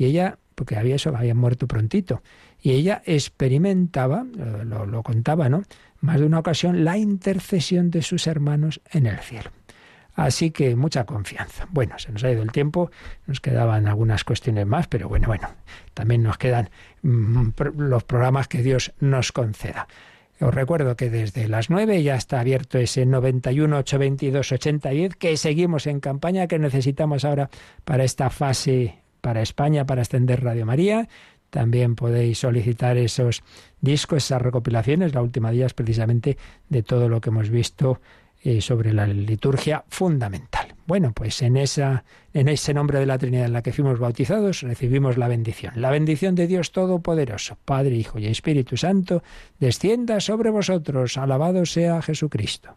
[0.00, 2.22] Y ella, porque había eso, había muerto prontito,
[2.58, 4.24] y ella experimentaba,
[4.64, 5.62] lo, contaba, ¿no?
[6.00, 9.50] Más de una ocasión, la intercesión de sus hermanos en el cielo.
[10.14, 11.68] Así que mucha confianza.
[11.70, 12.90] Bueno, se nos ha ido el tiempo,
[13.26, 15.50] nos quedaban algunas cuestiones más, pero bueno, bueno,
[15.92, 16.70] también nos quedan
[17.02, 19.86] mm, los programas que Dios nos conceda.
[20.40, 25.86] Os recuerdo que desde las 9 ya está abierto ese 91 822 8010 que seguimos
[25.86, 27.50] en campaña que necesitamos ahora
[27.84, 31.08] para esta fase para España para extender Radio María.
[31.50, 33.42] También podéis solicitar esos
[33.80, 35.14] discos, esas recopilaciones.
[35.14, 38.00] La última día es precisamente de todo lo que hemos visto
[38.42, 40.74] eh, sobre la liturgia fundamental.
[40.86, 44.62] Bueno, pues en, esa, en ese nombre de la Trinidad en la que fuimos bautizados
[44.62, 45.74] recibimos la bendición.
[45.76, 49.22] La bendición de Dios Todopoderoso, Padre, Hijo y Espíritu Santo,
[49.58, 51.18] descienda sobre vosotros.
[51.18, 52.76] Alabado sea Jesucristo.